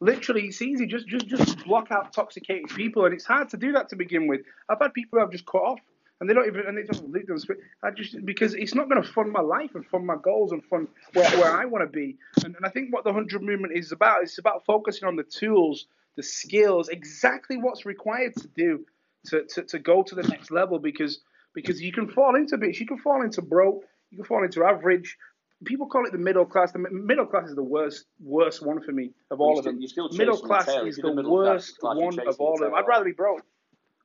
Literally, 0.01 0.47
it's 0.47 0.63
easy. 0.63 0.87
Just 0.87 1.07
just 1.07 1.27
just 1.27 1.65
block 1.65 1.93
out 1.93 2.13
toxicated 2.13 2.69
people, 2.71 3.05
and 3.05 3.15
it's 3.15 3.25
hard 3.25 3.49
to 3.51 3.57
do 3.57 3.73
that 3.73 3.89
to 3.91 3.97
begin 3.97 4.27
with. 4.27 4.41
I've 4.69 4.81
had 4.81 4.93
people 4.95 5.21
I've 5.21 5.31
just 5.31 5.47
cut 5.47 5.63
off, 5.63 5.81
and 6.21 6.29
they 6.29 6.35
don't 6.35 6.47
even 6.47 6.67
and 6.67 6.77
they 6.77 6.83
just 6.83 7.05
leave 7.05 7.29
them. 7.29 7.39
I 7.85 7.91
just 7.91 8.25
because 8.25 8.55
it's 8.55 8.75
not 8.75 8.89
going 8.89 9.01
to 9.01 9.09
fund 9.09 9.31
my 9.31 9.41
life 9.41 9.77
and 9.77 9.87
fund 9.87 10.05
my 10.07 10.17
goals 10.17 10.51
and 10.51 10.65
fund 10.65 10.89
where, 11.13 11.31
where 11.39 11.53
I 11.53 11.65
want 11.67 11.85
to 11.85 11.91
be. 11.91 12.17
And, 12.45 12.57
and 12.57 12.67
I 12.67 12.69
think 12.69 12.93
what 12.93 13.05
the 13.05 13.13
hundred 13.13 13.43
movement 13.43 13.77
is 13.77 13.93
about 13.93 14.25
is 14.25 14.39
about 14.39 14.65
focusing 14.65 15.07
on 15.07 15.15
the 15.15 15.23
tools, 15.23 15.87
the 16.17 16.23
skills, 16.23 16.89
exactly 16.89 17.57
what's 17.57 17.87
required 17.87 18.35
to 18.37 18.49
do 18.49 18.85
to, 19.27 19.45
to, 19.45 19.63
to 19.63 19.79
go 19.79 20.03
to 20.03 20.15
the 20.15 20.23
next 20.23 20.51
level. 20.51 20.79
Because 20.79 21.21
because 21.55 21.81
you 21.81 21.93
can 21.93 22.09
fall 22.09 22.35
into 22.37 22.57
bits, 22.57 22.81
you 22.81 22.87
can 22.87 22.99
fall 22.99 23.23
into 23.23 23.43
broke, 23.43 23.85
you 24.11 24.19
can 24.19 24.27
fall 24.27 24.45
into 24.45 24.65
average. 24.65 25.17
People 25.65 25.87
call 25.87 26.07
it 26.07 26.13
the 26.13 26.19
middle 26.19 26.45
class. 26.45 26.73
The 26.73 26.79
middle 26.79 27.27
class 27.27 27.49
is 27.49 27.55
the 27.55 27.63
worst 27.63 28.07
worst 28.21 28.67
one 28.67 28.83
for 28.83 28.93
me 28.93 29.13
of 29.31 29.41
all 29.41 29.59
of 29.59 29.65
them. 29.65 29.79
middle 30.13 30.39
class 30.39 30.67
the 30.67 30.85
is 30.87 30.97
the 30.97 31.15
the 31.15 31.29
worst 31.29 31.79
class, 31.79 31.97
one 31.97 32.19
of 32.27 32.41
all 32.41 32.55
of 32.55 32.61
them. 32.61 32.75
I'd 32.75 32.89
rather 32.89 33.05
be 33.05 33.13
broke. 33.13 33.43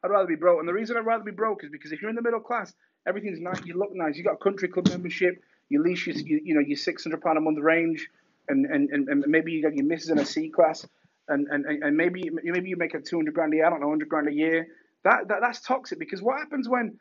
I'd 0.03 0.11
rather 0.11 0.27
be 0.27 0.35
broke. 0.35 0.59
And 0.59 0.69
the 0.69 0.73
reason 0.73 0.97
I'd 0.97 1.05
rather 1.05 1.23
be 1.23 1.31
broke 1.31 1.63
is 1.63 1.71
because 1.71 1.91
if 1.91 2.01
you're 2.01 2.11
in 2.11 2.15
the 2.15 2.21
middle 2.21 2.39
class, 2.39 2.73
everything's 3.07 3.39
nice. 3.39 3.59
You 3.65 3.75
look 3.77 3.89
nice. 3.93 4.15
You 4.15 4.23
got 4.23 4.33
a 4.33 4.37
country 4.37 4.67
club 4.67 4.87
membership. 4.89 5.41
You 5.69 5.81
lease 5.83 6.05
your, 6.05 6.15
you, 6.15 6.39
you 6.43 6.53
know, 6.53 6.61
your 6.61 6.77
six 6.77 7.03
hundred 7.03 7.21
pound 7.21 7.37
a 7.37 7.41
month 7.41 7.57
range, 7.59 8.07
and, 8.47 8.65
and, 8.67 8.89
and, 8.89 9.09
and 9.09 9.25
maybe 9.27 9.51
you 9.51 9.61
got 9.63 9.75
your 9.75 9.85
misses 9.85 10.09
in 10.09 10.19
a 10.19 10.25
C 10.25 10.49
class, 10.49 10.87
and, 11.27 11.47
and, 11.47 11.65
and 11.65 11.97
maybe 11.97 12.29
maybe 12.43 12.69
you 12.69 12.77
make 12.77 12.93
a 12.93 13.01
two 13.01 13.17
hundred 13.17 13.33
grand 13.33 13.53
a 13.53 13.57
year. 13.57 13.65
I 13.65 13.69
don't 13.69 13.81
know, 13.81 13.89
hundred 13.89 14.09
grand 14.09 14.27
a 14.27 14.33
year. 14.33 14.67
That, 15.03 15.27
that 15.29 15.39
that's 15.41 15.61
toxic 15.61 15.99
because 15.99 16.21
what 16.21 16.39
happens 16.39 16.67
when 16.67 16.99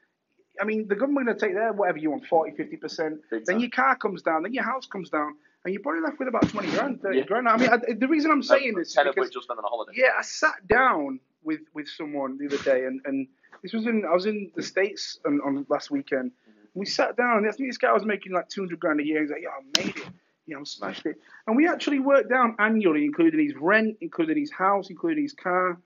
I 0.61 0.65
mean, 0.65 0.89
the 0.89 0.95
government 0.95 1.27
going 1.27 1.39
to 1.39 1.47
take 1.47 1.55
their 1.55 1.73
whatever 1.73 1.99
you 1.99 2.11
want, 2.11 2.27
40, 2.27 2.53
50%. 2.57 3.17
Big 3.31 3.45
Then 3.45 3.61
your 3.61 3.71
car 3.71 3.97
comes 3.97 4.23
down, 4.23 4.43
then 4.43 4.55
your 4.55 4.65
house 4.65 4.87
comes 4.87 5.11
down, 5.11 5.35
and 5.65 5.75
you're 5.75 5.83
probably 5.83 6.01
left 6.03 6.19
with 6.19 6.29
about 6.29 6.49
20 6.49 6.71
grand, 6.71 7.03
30 7.03 7.19
Yeah. 7.19 7.25
grand. 7.25 7.49
I 7.49 7.57
mean, 7.57 7.69
I, 7.71 7.77
the 7.99 8.09
reason 8.09 8.31
I'm 8.31 8.43
saying 8.43 8.75
this 8.75 8.89
is 8.89 8.95
because 8.97 9.35
you'll 9.35 9.45
on 9.51 9.59
a 9.59 9.63
holiday. 9.63 9.93
yeah, 9.97 10.11
I 10.19 10.23
sat 10.23 10.67
down 10.67 11.21
with 11.43 11.61
with 11.75 11.89
someone 11.89 12.39
the 12.39 12.47
other 12.47 12.63
day, 12.63 12.87
and, 12.87 13.01
and 13.05 13.29
this 13.63 13.73
was 13.73 13.87
in 13.87 14.05
I 14.11 14.15
was 14.15 14.27
in 14.27 14.51
the 14.57 14.63
states 14.63 15.19
on, 15.27 15.41
on 15.45 15.67
last 15.69 15.91
weekend. 15.91 16.31
Mm-hmm. 16.31 16.67
We 16.81 16.87
sat 16.87 17.17
down, 17.17 17.39
and 17.39 17.47
I 17.49 17.53
think 17.53 17.69
this 17.69 17.79
guy 17.79 17.93
was 17.93 18.05
making 18.05 18.33
like 18.33 18.49
200 18.49 18.79
grand 18.81 19.01
a 19.01 19.05
year. 19.05 19.21
He's 19.21 19.31
like, 19.31 19.43
"Yeah, 19.43 19.51
I 19.51 19.85
made 19.85 19.97
it. 19.97 20.09
Yeah, 20.47 20.57
I'm 20.57 20.65
smashed 20.65 21.07
it." 21.07 21.17
And 21.47 21.57
we 21.57 21.69
actually 21.69 21.99
worked 21.99 22.31
down 22.31 22.57
annually, 22.59 23.05
including 23.05 23.45
his 23.45 23.55
rent, 23.57 23.97
including 24.01 24.39
his 24.39 24.51
house, 24.51 24.91
including 24.91 25.25
his 25.25 25.35
car. 25.35 25.79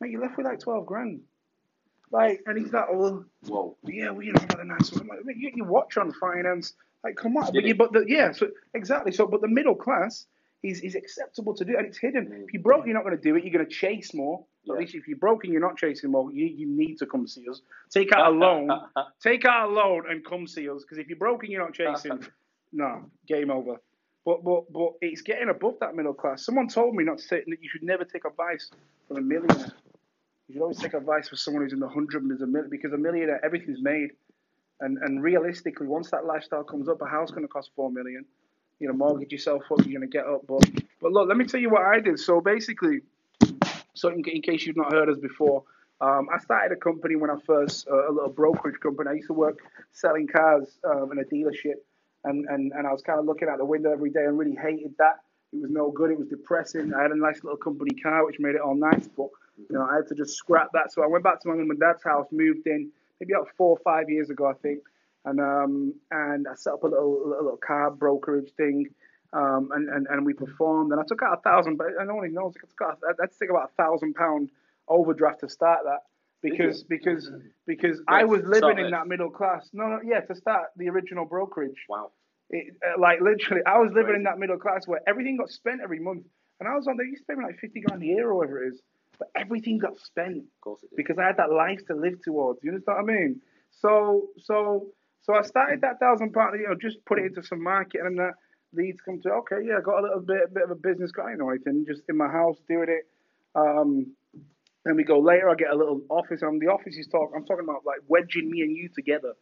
Mate, 0.00 0.10
you 0.10 0.20
left 0.20 0.36
with 0.36 0.46
like 0.46 0.60
12 0.60 0.86
grand. 0.86 1.20
Like, 2.10 2.42
and 2.46 2.58
he's 2.58 2.72
like, 2.72 2.86
"Oh, 2.90 3.24
Whoa. 3.46 3.76
yeah, 3.84 4.10
well, 4.10 4.22
you 4.22 4.32
know, 4.32 4.42
about 4.42 4.60
a 4.60 4.64
nice 4.64 4.90
one." 4.92 5.02
I'm 5.02 5.08
like, 5.08 5.24
"Mate, 5.24 5.36
you, 5.36 5.50
you 5.54 5.64
watch 5.64 5.96
on 5.96 6.12
finance." 6.12 6.74
Like, 7.04 7.16
come 7.16 7.36
on, 7.36 7.52
but, 7.52 7.64
you, 7.64 7.74
but 7.74 7.92
the, 7.92 8.04
yeah, 8.08 8.32
so 8.32 8.48
exactly. 8.74 9.12
So, 9.12 9.26
but 9.26 9.40
the 9.40 9.48
middle 9.48 9.74
class 9.74 10.26
is 10.62 10.80
is 10.80 10.94
acceptable 10.94 11.54
to 11.54 11.64
do, 11.64 11.76
and 11.76 11.86
it's 11.86 11.98
hidden. 11.98 12.26
Mm. 12.26 12.44
If 12.44 12.52
you're 12.52 12.62
broke, 12.62 12.86
you're 12.86 12.94
not 12.94 13.04
going 13.04 13.16
to 13.16 13.22
do 13.22 13.36
it. 13.36 13.44
You're 13.44 13.52
going 13.52 13.66
to 13.66 13.72
chase 13.72 14.12
more. 14.14 14.44
Yeah. 14.64 14.74
At 14.74 14.80
least 14.80 14.94
if 14.94 15.06
you're 15.06 15.18
broke 15.18 15.44
and 15.44 15.52
you're 15.52 15.62
not 15.62 15.76
chasing 15.76 16.10
more, 16.10 16.32
you, 16.32 16.46
you 16.46 16.66
need 16.66 16.98
to 16.98 17.06
come 17.06 17.26
see 17.26 17.48
us. 17.48 17.60
Take 17.90 18.12
out 18.12 18.32
a 18.32 18.36
loan, 18.36 18.70
take 19.22 19.44
out 19.44 19.68
a 19.68 19.72
loan, 19.72 20.10
and 20.10 20.24
come 20.24 20.46
see 20.46 20.68
us. 20.68 20.82
Because 20.82 20.98
if 20.98 21.08
you're 21.08 21.18
broke 21.18 21.44
and 21.44 21.52
you're 21.52 21.62
not 21.62 21.74
chasing, 21.74 22.26
no, 22.72 23.04
game 23.26 23.50
over. 23.50 23.80
But 24.28 24.44
but 24.44 24.70
but 24.70 24.90
it's 25.00 25.22
getting 25.22 25.48
above 25.48 25.76
that 25.80 25.94
middle 25.96 26.12
class. 26.12 26.44
Someone 26.44 26.68
told 26.68 26.94
me 26.94 27.04
not 27.04 27.18
to 27.18 27.28
take 27.28 27.46
that 27.46 27.62
you 27.62 27.70
should 27.72 27.82
never 27.82 28.04
take 28.04 28.26
advice 28.26 28.70
from 29.08 29.16
a 29.16 29.22
millionaire. 29.22 29.72
You 30.48 30.54
should 30.54 30.62
always 30.62 30.78
take 30.78 30.94
advice 30.94 31.28
from 31.30 31.38
someone 31.38 31.62
who's 31.62 31.72
in 31.72 31.80
the 31.80 31.88
hundred 31.88 32.28
there's 32.28 32.42
a 32.42 32.46
million 32.46 32.70
because 32.70 32.92
a 32.92 32.98
millionaire 32.98 33.40
everything's 33.42 33.82
made. 33.82 34.10
And 34.80 34.98
and 34.98 35.22
realistically, 35.22 35.86
once 35.86 36.10
that 36.10 36.26
lifestyle 36.26 36.64
comes 36.64 36.90
up, 36.90 37.00
a 37.00 37.06
house 37.06 37.30
going 37.30 37.42
to 37.42 37.48
cost 37.48 37.70
four 37.74 37.90
million. 37.90 38.26
you 38.80 38.88
know, 38.88 38.94
mortgage 38.94 39.32
yourself 39.32 39.62
up, 39.72 39.84
you're 39.86 40.00
gonna 40.00 40.10
get 40.10 40.26
up. 40.26 40.46
But 40.46 40.68
but 41.00 41.12
look, 41.12 41.28
let 41.28 41.36
me 41.38 41.46
tell 41.46 41.60
you 41.60 41.70
what 41.70 41.82
I 41.82 42.00
did. 42.00 42.18
So 42.20 42.40
basically, 42.40 43.00
so 43.94 44.10
in, 44.10 44.22
in 44.26 44.42
case 44.42 44.66
you've 44.66 44.76
not 44.76 44.92
heard 44.92 45.08
us 45.08 45.18
before, 45.18 45.64
um, 46.00 46.28
I 46.34 46.38
started 46.38 46.76
a 46.76 46.80
company 46.80 47.16
when 47.16 47.30
I 47.30 47.36
first, 47.46 47.88
uh, 47.90 48.08
a 48.08 48.12
little 48.12 48.30
brokerage 48.30 48.80
company. 48.80 49.10
I 49.10 49.14
used 49.14 49.28
to 49.28 49.32
work 49.34 49.58
selling 49.92 50.28
cars 50.28 50.78
um, 50.84 51.12
in 51.12 51.18
a 51.18 51.24
dealership, 51.24 51.80
and, 52.24 52.46
and, 52.48 52.72
and 52.72 52.86
I 52.86 52.92
was 52.92 53.02
kind 53.02 53.18
of 53.18 53.26
looking 53.26 53.48
out 53.48 53.58
the 53.58 53.64
window 53.64 53.92
every 53.92 54.10
day 54.10 54.24
and 54.24 54.38
really 54.38 54.56
hated 54.56 54.94
that. 54.98 55.20
It 55.52 55.62
was 55.62 55.70
no 55.70 55.90
good. 55.90 56.10
It 56.10 56.18
was 56.18 56.28
depressing. 56.28 56.92
I 56.94 57.02
had 57.02 57.10
a 57.10 57.18
nice 57.18 57.42
little 57.42 57.56
company 57.56 57.92
car, 58.02 58.26
which 58.26 58.36
made 58.38 58.54
it 58.54 58.60
all 58.60 58.74
nice, 58.74 59.08
but 59.08 59.28
you 59.56 59.66
know 59.70 59.86
I 59.90 59.96
had 59.96 60.06
to 60.08 60.14
just 60.14 60.36
scrap 60.36 60.68
that. 60.74 60.92
So 60.92 61.02
I 61.02 61.06
went 61.06 61.24
back 61.24 61.40
to 61.40 61.48
my 61.48 61.54
mum 61.54 61.70
and 61.70 61.80
dad's 61.80 62.04
house, 62.04 62.26
moved 62.30 62.66
in 62.66 62.90
maybe 63.18 63.32
about 63.32 63.48
four 63.56 63.70
or 63.70 63.78
five 63.82 64.10
years 64.10 64.28
ago, 64.28 64.46
I 64.46 64.52
think, 64.54 64.80
and 65.24 65.40
um 65.40 65.94
and 66.10 66.46
I 66.46 66.54
set 66.54 66.74
up 66.74 66.82
a 66.82 66.86
little 66.86 67.28
little 67.30 67.56
car 67.56 67.90
brokerage 67.90 68.52
thing. 68.56 68.86
Um, 69.30 69.68
and, 69.74 69.90
and, 69.90 70.06
and 70.08 70.24
we 70.24 70.32
performed, 70.32 70.90
and 70.90 70.98
I 70.98 71.04
took 71.06 71.22
out 71.22 71.38
a 71.38 71.42
thousand, 71.42 71.76
but 71.76 71.88
I 72.00 72.06
don't 72.06 72.16
even 72.16 72.32
know, 72.32 72.48
I 72.48 72.60
took 72.60 72.80
out, 72.82 72.98
I 73.06 73.44
about 73.44 73.70
a 73.70 73.76
thousand 73.76 74.14
pound 74.14 74.48
overdraft 74.88 75.40
to 75.40 75.50
start 75.50 75.80
that 75.84 76.00
because 76.42 76.84
because 76.84 77.30
because 77.66 78.00
I 78.08 78.24
was 78.24 78.42
living 78.44 78.78
in 78.78 78.90
that 78.90 79.06
middle 79.06 79.30
class. 79.30 79.68
No, 79.72 79.86
no, 79.86 80.00
yeah, 80.04 80.20
to 80.20 80.34
start 80.34 80.66
the 80.76 80.88
original 80.88 81.24
brokerage. 81.24 81.84
Wow. 81.88 82.12
It, 82.50 82.74
uh, 82.86 83.00
like 83.00 83.20
literally, 83.20 83.62
I 83.66 83.78
was 83.78 83.92
living 83.92 84.14
in 84.14 84.22
that 84.24 84.38
middle 84.38 84.58
class 84.58 84.86
where 84.86 85.00
everything 85.06 85.36
got 85.36 85.50
spent 85.50 85.80
every 85.82 85.98
month, 85.98 86.24
and 86.60 86.68
I 86.68 86.74
was 86.74 86.86
on 86.86 86.96
there. 86.96 87.06
You 87.06 87.16
spend 87.16 87.42
like 87.42 87.58
fifty 87.58 87.80
grand 87.80 88.02
a 88.02 88.06
year 88.06 88.30
or 88.30 88.36
whatever 88.36 88.64
it 88.64 88.68
is, 88.68 88.80
but 89.18 89.28
everything 89.36 89.78
got 89.78 89.98
spent 89.98 90.44
because 90.96 91.18
I 91.18 91.26
had 91.26 91.36
that 91.36 91.52
life 91.52 91.80
to 91.88 91.94
live 91.94 92.22
towards. 92.22 92.60
You 92.62 92.70
understand 92.70 93.06
what 93.06 93.12
I 93.12 93.14
mean? 93.14 93.40
So 93.70 94.28
so 94.38 94.86
so 95.22 95.34
I 95.34 95.42
started 95.42 95.82
that 95.82 96.00
thousand 96.00 96.32
pound, 96.32 96.58
you 96.58 96.68
know, 96.68 96.74
just 96.80 97.04
put 97.04 97.18
it 97.18 97.26
into 97.26 97.42
some 97.42 97.62
market, 97.62 98.00
and 98.02 98.18
that 98.18 98.32
leads 98.72 99.00
come 99.00 99.20
to 99.22 99.30
okay, 99.30 99.56
yeah, 99.66 99.78
I 99.78 99.80
got 99.82 99.98
a 99.98 100.02
little 100.02 100.20
bit 100.20 100.54
bit 100.54 100.64
of 100.64 100.70
a 100.70 100.74
business 100.74 101.10
going 101.12 101.40
or 101.40 101.52
anything, 101.52 101.84
just 101.86 102.02
in 102.08 102.16
my 102.16 102.28
house 102.28 102.56
doing 102.66 102.88
it. 102.88 103.06
Um, 103.54 104.14
then 104.84 104.96
we 104.96 105.04
go 105.04 105.18
later. 105.18 105.48
I 105.50 105.54
get 105.54 105.70
a 105.70 105.76
little 105.76 106.00
office. 106.08 106.42
And 106.42 106.60
the 106.60 106.68
office 106.68 106.96
is 106.96 107.06
talk. 107.06 107.32
I'm 107.34 107.44
talking 107.44 107.64
about 107.64 107.84
like 107.84 108.00
wedging 108.08 108.50
me 108.50 108.62
and 108.62 108.76
you 108.76 108.88
together. 108.88 109.34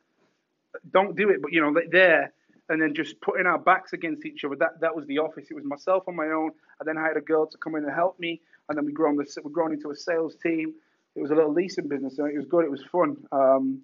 Don't 0.92 1.16
do 1.16 1.30
it, 1.30 1.40
but 1.40 1.52
you 1.52 1.60
know, 1.60 1.74
there 1.90 2.32
and 2.68 2.82
then 2.82 2.94
just 2.94 3.20
putting 3.20 3.46
our 3.46 3.58
backs 3.58 3.92
against 3.92 4.24
each 4.24 4.44
other. 4.44 4.56
That 4.56 4.80
that 4.80 4.94
was 4.94 5.06
the 5.06 5.18
office. 5.18 5.46
It 5.50 5.54
was 5.54 5.64
myself 5.64 6.04
on 6.08 6.16
my 6.16 6.26
own. 6.26 6.50
I 6.80 6.84
then 6.84 6.96
hired 6.96 7.16
a 7.16 7.20
girl 7.20 7.46
to 7.46 7.58
come 7.58 7.74
in 7.76 7.84
and 7.84 7.94
help 7.94 8.18
me, 8.18 8.40
and 8.68 8.76
then 8.76 8.84
we 8.84 8.92
grown 8.92 9.16
the 9.16 9.26
we 9.44 9.52
grown 9.52 9.72
into 9.72 9.90
a 9.90 9.96
sales 9.96 10.36
team. 10.42 10.74
It 11.14 11.22
was 11.22 11.30
a 11.30 11.34
little 11.34 11.52
leasing 11.52 11.88
business, 11.88 12.18
and 12.18 12.30
it 12.30 12.36
was 12.36 12.46
good. 12.46 12.64
It 12.64 12.70
was 12.70 12.84
fun. 12.90 13.16
Um, 13.32 13.82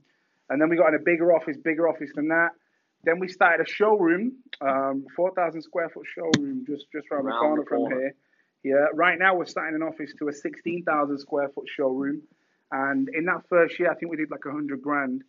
and 0.51 0.61
then 0.61 0.69
we 0.69 0.77
got 0.77 0.89
in 0.89 0.95
a 0.95 0.99
bigger 0.99 1.35
office, 1.35 1.57
bigger 1.57 1.89
office 1.89 2.11
than 2.15 2.29
that. 2.29 2.51
Then 3.05 3.19
we 3.19 3.29
started 3.29 3.67
a 3.67 3.71
showroom, 3.71 4.33
um, 4.61 5.07
4,000 5.17 5.63
square 5.63 5.89
foot 5.89 6.05
showroom 6.15 6.65
just 6.67 6.87
just 6.93 7.07
around, 7.11 7.27
around 7.27 7.57
the 7.59 7.65
corner, 7.65 7.65
the 7.65 7.71
corner 7.71 7.91
from 7.91 8.01
here. 8.01 8.15
Yeah, 8.63 8.87
right 8.95 9.19
now 9.19 9.35
we're 9.35 9.47
starting 9.47 9.75
an 9.75 9.83
office 9.83 10.13
to 10.19 10.29
a 10.29 10.33
16,000 10.33 11.19
square 11.19 11.49
foot 11.49 11.67
showroom. 11.69 12.23
And 12.71 13.09
in 13.09 13.25
that 13.27 13.49
first 13.49 13.79
year, 13.79 13.91
I 13.91 13.95
think 13.95 14.11
we 14.11 14.17
did 14.17 14.31
like 14.31 14.45
100 14.45 14.81
grand. 14.81 15.25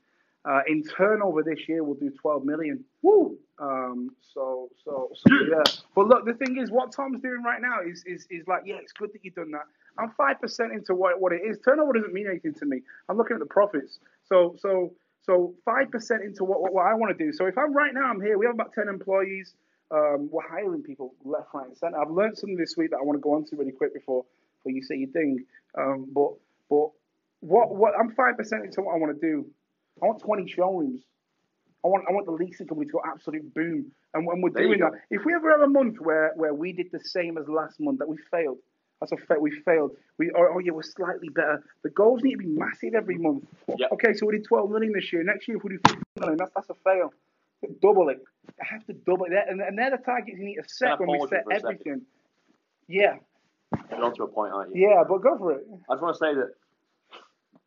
Uh, 0.45 0.61
in 0.67 0.83
turnover 0.83 1.41
this 1.41 1.67
year, 1.67 1.83
we'll 1.83 1.95
do 1.95 2.11
12 2.21 2.45
million. 2.45 2.83
Woo! 3.01 3.37
Um, 3.59 4.11
so, 4.33 4.69
so, 4.83 5.09
so, 5.15 5.33
yeah. 5.49 5.63
But 5.95 6.07
look, 6.07 6.25
the 6.25 6.33
thing 6.33 6.57
is, 6.57 6.69
what 6.69 6.91
Tom's 6.91 7.21
doing 7.21 7.41
right 7.43 7.61
now 7.61 7.79
is, 7.85 8.03
is, 8.05 8.27
is 8.29 8.45
like, 8.47 8.63
yeah, 8.65 8.75
it's 8.81 8.91
good 8.91 9.11
that 9.13 9.23
you've 9.23 9.35
done 9.35 9.51
that. 9.51 9.65
I'm 9.97 10.11
5% 10.19 10.73
into 10.73 10.95
what, 10.95 11.19
what 11.21 11.31
it 11.31 11.41
is. 11.45 11.57
Turnover 11.63 11.93
doesn't 11.93 12.13
mean 12.13 12.27
anything 12.27 12.53
to 12.55 12.65
me. 12.65 12.81
I'm 13.07 13.17
looking 13.17 13.35
at 13.35 13.39
the 13.39 13.45
profits. 13.45 13.99
So, 14.27 14.55
so, 14.59 14.93
so 15.23 15.53
5% 15.67 16.25
into 16.25 16.43
what, 16.43 16.61
what, 16.61 16.73
what 16.73 16.85
I 16.85 16.93
want 16.93 17.17
to 17.17 17.23
do. 17.23 17.31
So 17.31 17.45
if 17.45 17.57
I'm 17.57 17.73
right 17.73 17.93
now, 17.93 18.05
I'm 18.05 18.21
here, 18.21 18.37
we 18.37 18.45
have 18.45 18.55
about 18.55 18.73
10 18.73 18.89
employees. 18.89 19.53
Um, 19.93 20.27
we're 20.31 20.47
hiring 20.47 20.81
people 20.81 21.13
left, 21.23 21.49
right, 21.53 21.67
and 21.67 21.77
centre. 21.77 21.99
I've 21.99 22.09
learned 22.09 22.35
something 22.35 22.57
this 22.57 22.75
week 22.75 22.89
that 22.91 22.97
I 22.97 23.03
want 23.03 23.17
to 23.17 23.21
go 23.21 23.35
on 23.35 23.45
to 23.45 23.55
really 23.55 23.71
quick 23.71 23.93
before, 23.93 24.25
before 24.57 24.71
you 24.71 24.81
say 24.81 24.95
your 24.95 25.09
thing. 25.09 25.45
Um, 25.77 26.07
but 26.11 26.31
but 26.67 26.89
what 27.41 27.75
what 27.75 27.93
I'm 27.99 28.09
five 28.15 28.35
percent 28.35 28.65
into 28.65 28.81
what 28.81 28.95
I 28.95 28.97
want 28.97 29.19
to 29.19 29.21
do. 29.21 29.45
I 30.01 30.07
want 30.07 30.19
20 30.23 30.49
showrooms. 30.49 31.01
I 31.85 31.87
want 31.89 32.05
I 32.09 32.13
want 32.13 32.25
the 32.25 32.31
leasing 32.31 32.65
company 32.65 32.87
to 32.87 32.93
go 32.93 33.01
absolute 33.05 33.53
boom. 33.53 33.91
And 34.15 34.25
when 34.25 34.41
we're 34.41 34.49
there 34.49 34.63
doing 34.63 34.79
that, 34.79 34.93
if 35.11 35.25
we 35.25 35.33
ever 35.35 35.51
have 35.51 35.61
a 35.61 35.67
month 35.67 35.97
where 35.99 36.31
where 36.35 36.55
we 36.55 36.73
did 36.73 36.87
the 36.91 36.99
same 36.99 37.37
as 37.37 37.47
last 37.47 37.79
month, 37.79 37.99
that 37.99 38.09
we 38.09 38.17
failed. 38.31 38.57
That's 38.99 39.11
a 39.11 39.17
fact. 39.17 39.41
We 39.41 39.51
failed. 39.51 39.91
We 40.17 40.31
oh, 40.35 40.47
oh 40.55 40.59
yeah, 40.59 40.71
we're 40.71 40.81
slightly 40.81 41.29
better. 41.29 41.61
The 41.83 41.89
goals 41.91 42.23
need 42.23 42.31
to 42.31 42.37
be 42.37 42.47
massive 42.47 42.95
every 42.95 43.17
month. 43.17 43.43
Yep. 43.67 43.91
Okay, 43.93 44.13
so 44.13 44.25
we 44.25 44.37
did 44.37 44.45
12 44.45 44.71
million 44.71 44.93
this 44.93 45.11
year. 45.13 45.23
Next 45.23 45.47
year, 45.47 45.57
if 45.57 45.63
we 45.63 45.71
do 45.71 45.79
15 45.85 46.03
million, 46.19 46.37
that's 46.37 46.51
that's 46.55 46.69
a 46.69 46.75
fail 46.83 47.13
double 47.81 48.09
it. 48.09 48.21
I 48.61 48.65
have 48.69 48.85
to 48.87 48.93
double 48.93 49.25
it. 49.25 49.31
And, 49.49 49.61
and 49.61 49.77
they're 49.77 49.91
the 49.91 49.97
targets 49.97 50.37
you 50.37 50.45
need 50.45 50.55
to 50.55 50.63
set 50.67 50.99
when 50.99 51.09
we 51.09 51.27
set 51.27 51.43
everything. 51.51 52.01
Yeah. 52.87 53.15
You're 53.89 54.03
on 54.03 54.15
to 54.15 54.23
a 54.23 54.27
point, 54.27 54.53
aren't 54.53 54.75
you? 54.75 54.89
Yeah, 54.89 55.03
but 55.07 55.19
go 55.19 55.37
for 55.37 55.53
it. 55.53 55.65
I 55.89 55.93
just 55.93 56.03
want 56.03 56.15
to 56.15 56.19
say 56.19 56.33
that 56.35 56.53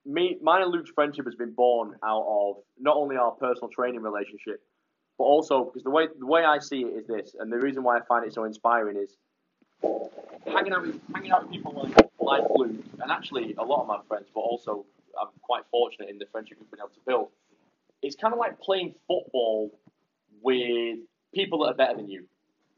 me, 0.04 0.38
mine 0.40 0.62
and 0.62 0.70
Luke's 0.70 0.90
friendship 0.90 1.24
has 1.24 1.34
been 1.34 1.52
born 1.52 1.96
out 2.04 2.24
of 2.28 2.56
not 2.78 2.96
only 2.96 3.16
our 3.16 3.32
personal 3.32 3.68
training 3.68 4.02
relationship, 4.02 4.62
but 5.18 5.24
also 5.24 5.64
because 5.64 5.82
the 5.82 5.90
way 5.90 6.06
the 6.18 6.26
way 6.26 6.44
I 6.44 6.58
see 6.58 6.82
it 6.82 6.94
is 6.94 7.06
this, 7.06 7.34
and 7.38 7.50
the 7.50 7.58
reason 7.58 7.82
why 7.82 7.98
I 7.98 8.00
find 8.06 8.24
it 8.24 8.32
so 8.32 8.44
inspiring 8.44 8.96
is 8.96 9.16
hanging 10.46 10.72
out 10.72 10.82
with 10.82 11.00
hanging 11.14 11.32
out 11.32 11.42
with 11.42 11.52
people 11.52 11.72
like 11.74 12.08
like 12.20 12.42
Luke, 12.54 12.84
and 13.00 13.10
actually 13.10 13.54
a 13.58 13.64
lot 13.64 13.80
of 13.80 13.88
my 13.88 13.98
friends, 14.06 14.26
but 14.34 14.40
also 14.40 14.84
I'm 15.20 15.28
quite 15.42 15.62
fortunate 15.70 16.08
in 16.08 16.18
the 16.18 16.26
friendship 16.30 16.58
we've 16.60 16.70
been 16.70 16.80
able 16.80 16.90
to 16.90 17.00
build. 17.06 17.28
It's 18.02 18.14
kind 18.14 18.32
of 18.32 18.38
like 18.38 18.60
playing 18.60 18.94
football 19.08 19.72
with 20.42 20.98
people 21.34 21.60
that 21.60 21.72
are 21.72 21.74
better 21.74 21.96
than 21.96 22.08
you. 22.08 22.26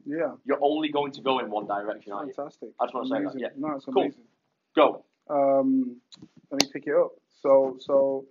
Yeah. 0.05 0.33
You're 0.45 0.59
only 0.61 0.89
going 0.89 1.11
to 1.13 1.21
go 1.21 1.39
in 1.39 1.49
one 1.49 1.67
direction, 1.67 2.13
aren't 2.13 2.35
Fantastic. 2.35 2.69
you? 2.69 2.73
I 2.79 2.85
just 2.85 2.95
want 2.95 3.07
to 3.07 3.15
amazing. 3.15 3.39
say 3.39 3.43
that. 3.45 3.51
Yeah. 3.55 3.67
No, 3.67 3.75
it's 3.75 3.85
cool. 3.85 4.03
amazing. 4.03 4.23
Go. 4.75 5.05
Um, 5.29 5.97
let 6.51 6.63
me 6.63 6.69
pick 6.71 6.87
it 6.87 6.95
up. 6.95 7.11
So, 7.41 7.77
so, 7.79 8.25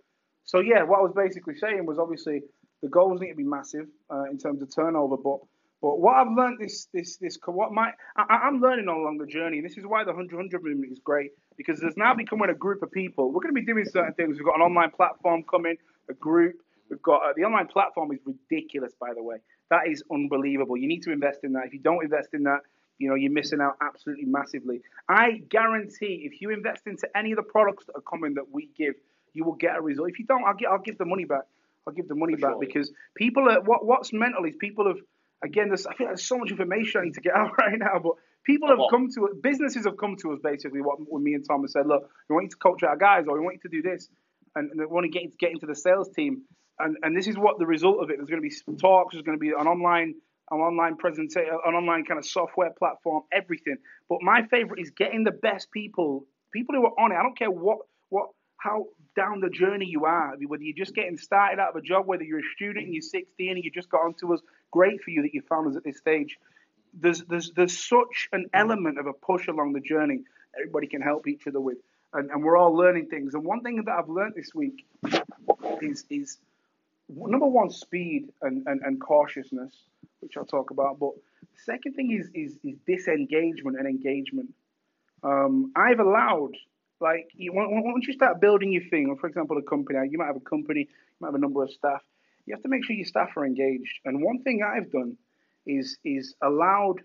so 0.45 0.61
yeah. 0.61 0.83
What 0.83 0.99
I 0.99 1.03
was 1.03 1.13
basically 1.15 1.55
saying 1.55 1.87
was 1.87 1.99
obviously 1.99 2.43
the 2.83 2.89
goals 2.89 3.21
need 3.21 3.31
to 3.31 3.37
be 3.37 3.45
massive 3.45 3.87
uh, 4.11 4.25
in 4.25 4.39
terms 4.39 4.63
of 4.63 4.75
turnover, 4.75 5.17
but 5.17 5.39
but 5.81 6.01
what 6.01 6.17
I've 6.17 6.33
learned 6.37 6.59
this 6.59 6.89
this 6.93 7.17
this 7.19 7.39
what 7.47 7.73
my 7.73 7.93
I, 8.17 8.49
am 8.49 8.61
learning 8.61 8.89
all 8.89 9.01
along 9.01 9.19
the 9.19 9.27
journey. 9.27 9.61
This 9.61 9.77
is 9.77 9.85
why 9.87 10.03
the 10.03 10.11
100 10.11 10.35
100 10.35 10.63
movement 10.63 10.93
is 10.93 10.99
great 10.99 11.31
because 11.57 11.81
there's 11.81 11.97
now 11.97 12.15
becoming 12.15 12.51
a 12.51 12.55
group 12.55 12.83
of 12.83 12.91
people. 12.91 13.29
We're 13.29 13.41
going 13.41 13.55
to 13.55 13.61
be 13.61 13.67
doing 13.67 13.85
certain 13.85 14.15
things. 14.15 14.39
We've 14.39 14.47
got 14.47 14.57
an 14.57 14.63
online 14.63 14.91
platform 14.91 15.45
coming, 15.49 15.77
a 16.11 16.15
group. 16.15 16.57
We've 16.91 17.03
got 17.03 17.23
uh, 17.23 17.33
the 17.37 17.43
online 17.45 17.67
platform 17.67 18.13
is 18.13 18.19
ridiculous, 18.25 18.93
by 19.01 19.15
the 19.15 19.23
way. 19.23 19.37
That 19.71 19.89
is 19.89 20.03
unbelievable. 20.11 20.77
You 20.77 20.89
need 20.89 21.03
to 21.03 21.13
invest 21.13 21.41
in 21.45 21.53
that. 21.53 21.67
If 21.67 21.75
you 21.75 21.81
don't 21.81 22.03
invest 22.03 22.31
in 22.33 22.45
that, 22.45 22.61
you 22.99 23.09
know 23.09 23.15
you're 23.15 23.33
missing 23.33 23.61
out 23.61 23.77
absolutely 23.81 24.25
massively. 24.25 24.81
I 25.09 25.43
guarantee 25.49 26.29
if 26.31 26.41
you 26.41 26.51
invest 26.51 26.87
into 26.87 27.09
any 27.17 27.33
of 27.33 27.37
the 27.37 27.43
products 27.43 27.87
that 27.87 27.97
are 27.97 28.03
coming 28.03 28.35
that 28.35 28.51
we 28.51 28.71
give, 28.77 28.95
you 29.35 29.45
will 29.45 29.55
get 29.55 29.77
a 29.77 29.81
result. 29.81 30.11
If 30.11 30.19
you 30.19 30.25
don't, 30.25 30.45
I'll 30.45 30.55
get 30.55 30.69
I'll 30.69 30.79
give 30.79 30.99
the 30.99 31.05
money 31.05 31.25
back. 31.25 31.45
I'll 31.87 31.95
give 31.95 32.09
the 32.09 32.15
money 32.15 32.35
For 32.35 32.41
back 32.41 32.51
sure. 32.53 32.61
because 32.61 32.93
people 33.15 33.49
are 33.49 33.61
what 33.61 33.85
what's 33.87 34.13
mental 34.13 34.45
is 34.45 34.57
people 34.57 34.87
have 34.89 34.99
again. 35.43 35.69
There's 35.69 35.87
I 35.87 35.95
feel 35.95 36.07
like 36.07 36.17
there's 36.17 36.27
so 36.27 36.39
much 36.39 36.51
information 36.51 37.01
I 37.01 37.05
need 37.05 37.15
to 37.15 37.21
get 37.21 37.35
out 37.37 37.57
right 37.59 37.79
now, 37.79 37.99
but 38.03 38.13
people 38.45 38.69
have 38.69 38.79
come 38.91 39.09
to 39.15 39.29
businesses 39.43 39.85
have 39.85 39.97
come 39.97 40.17
to 40.23 40.33
us 40.33 40.41
basically. 40.43 40.81
What 40.81 40.99
when 41.01 41.23
me 41.23 41.35
and 41.35 41.45
Tom 41.47 41.63
have 41.63 41.71
said, 41.71 41.87
look, 41.87 42.11
we 42.29 42.35
want 42.35 42.45
you 42.45 42.51
to 42.51 42.57
coach 42.57 42.83
our 42.83 42.97
guys, 42.97 43.27
or 43.29 43.35
we 43.35 43.41
want 43.45 43.59
you 43.63 43.71
to 43.71 43.83
do 43.83 43.89
this, 43.89 44.09
and, 44.57 44.71
and 44.71 44.81
they 44.81 44.87
want 44.87 45.05
to 45.05 45.11
get 45.11 45.39
get 45.39 45.53
into 45.53 45.67
the 45.67 45.75
sales 45.75 46.09
team 46.09 46.43
and, 46.81 46.97
and 47.03 47.17
this 47.17 47.27
is 47.27 47.37
what 47.37 47.59
the 47.59 47.67
result 47.67 48.03
of 48.03 48.11
it. 48.11 48.17
There's 48.17 48.29
going 48.29 48.43
to 48.43 48.49
be 48.49 48.77
talks. 48.77 49.15
There's 49.15 49.25
going 49.25 49.39
to 49.39 49.41
be 49.41 49.49
an 49.49 49.67
online 49.67 50.15
an 50.51 50.61
online 50.61 50.97
presentation, 50.97 51.51
an 51.67 51.75
online 51.75 52.05
kind 52.05 52.19
of 52.19 52.25
software 52.25 52.71
platform, 52.71 53.23
everything. 53.33 53.77
But 54.09 54.23
my 54.23 54.47
favorite 54.47 54.81
is 54.81 54.91
getting 54.91 55.25
the 55.25 55.31
best 55.31 55.71
people, 55.71 56.25
people 56.53 56.75
who 56.75 56.87
are 56.87 56.99
on 56.99 57.13
it. 57.13 57.17
I 57.17 57.23
don't 57.23 57.37
care 57.39 57.51
what 57.51 57.79
what 58.09 58.29
how 58.59 58.87
down 59.17 59.41
the 59.41 59.51
journey 59.51 59.87
you 59.87 60.05
are, 60.05 60.35
whether 60.47 60.63
you're 60.63 60.77
just 60.77 60.95
getting 60.95 61.17
started 61.17 61.61
out 61.61 61.71
of 61.71 61.77
a 61.77 61.83
job, 61.83 62.07
whether 62.07 62.23
you're 62.23 62.41
a 62.41 62.51
student 62.57 62.87
and 62.87 62.95
you're 62.95 63.03
16 63.03 63.51
and 63.51 63.65
you 63.65 63.71
just 63.71 63.91
got 63.91 64.01
onto 64.03 64.33
us. 64.33 64.41
Great 64.71 65.03
for 65.03 65.11
you 65.11 65.23
that 65.23 65.35
you 65.35 65.43
found 65.49 65.69
us 65.69 65.77
at 65.77 65.85
this 65.85 65.99
stage. 65.99 66.39
There's 66.95 67.23
there's 67.25 67.53
there's 67.55 67.79
such 67.79 68.29
an 68.33 68.47
element 68.55 68.99
of 68.99 69.07
a 69.07 69.13
push 69.13 69.49
along 69.49 69.75
the 69.75 69.81
journey. 69.81 70.21
Everybody 70.57 70.87
can 70.87 71.03
help 71.03 71.27
each 71.27 71.47
other 71.47 71.61
with, 71.61 71.77
and, 72.15 72.31
and 72.31 72.43
we're 72.43 72.57
all 72.57 72.75
learning 72.75 73.09
things. 73.09 73.35
And 73.35 73.45
one 73.45 73.61
thing 73.61 73.85
that 73.85 73.93
I've 73.93 74.09
learned 74.09 74.35
this 74.35 74.55
week 74.55 74.87
is 75.83 76.05
is 76.11 76.39
number 77.09 77.47
one, 77.47 77.71
speed 77.71 78.29
and, 78.43 78.67
and, 78.67 78.81
and 78.83 79.01
cautiousness, 79.01 79.75
which 80.21 80.37
I'll 80.37 80.45
talk 80.45 80.71
about. 80.71 80.99
But 80.99 81.13
the 81.41 81.63
second 81.65 81.95
thing 81.95 82.13
is, 82.13 82.29
is, 82.35 82.59
is 82.63 82.79
disengagement 82.87 83.79
and 83.79 83.87
engagement. 83.87 84.53
Um, 85.23 85.73
I've 85.75 86.01
allowed, 86.01 86.53
like, 87.01 87.29
you, 87.35 87.53
once 87.55 88.07
you 88.07 88.13
start 88.13 88.41
building 88.41 88.73
your 88.73 88.85
thing, 88.89 89.09
or 89.09 89.17
for 89.17 89.27
example, 89.27 89.59
a 89.59 89.63
company, 89.63 89.99
you 90.11 90.19
might 90.19 90.27
have 90.27 90.37
a 90.37 90.41
company, 90.41 90.81
you 90.81 91.17
might 91.21 91.29
have 91.29 91.35
a 91.35 91.39
number 91.39 91.63
of 91.63 91.71
staff, 91.71 92.03
you 92.47 92.55
have 92.55 92.63
to 92.63 92.69
make 92.69 92.85
sure 92.85 92.95
your 92.95 93.05
staff 93.05 93.37
are 93.37 93.45
engaged. 93.45 93.99
And 94.05 94.23
one 94.23 94.43
thing 94.43 94.63
I've 94.63 94.91
done 94.91 95.17
is 95.67 95.99
is 96.05 96.35
allowed 96.43 97.03